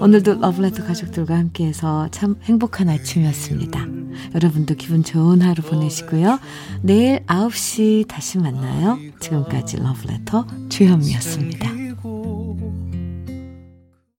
오늘도 0.00 0.40
러블레터 0.40 0.84
가족들과 0.84 1.36
함께해서 1.36 2.08
참 2.10 2.36
행복한 2.44 2.88
아침이었습니다. 2.88 3.86
여러분도 4.34 4.74
기분 4.74 5.02
좋은 5.04 5.42
하루 5.42 5.62
보내시고요. 5.62 6.38
내일 6.82 7.20
9시 7.26 8.08
다시 8.08 8.38
만나요. 8.38 8.98
지금까지 9.20 9.76
러블레터 9.78 10.46
주현미였습니다. 10.68 11.89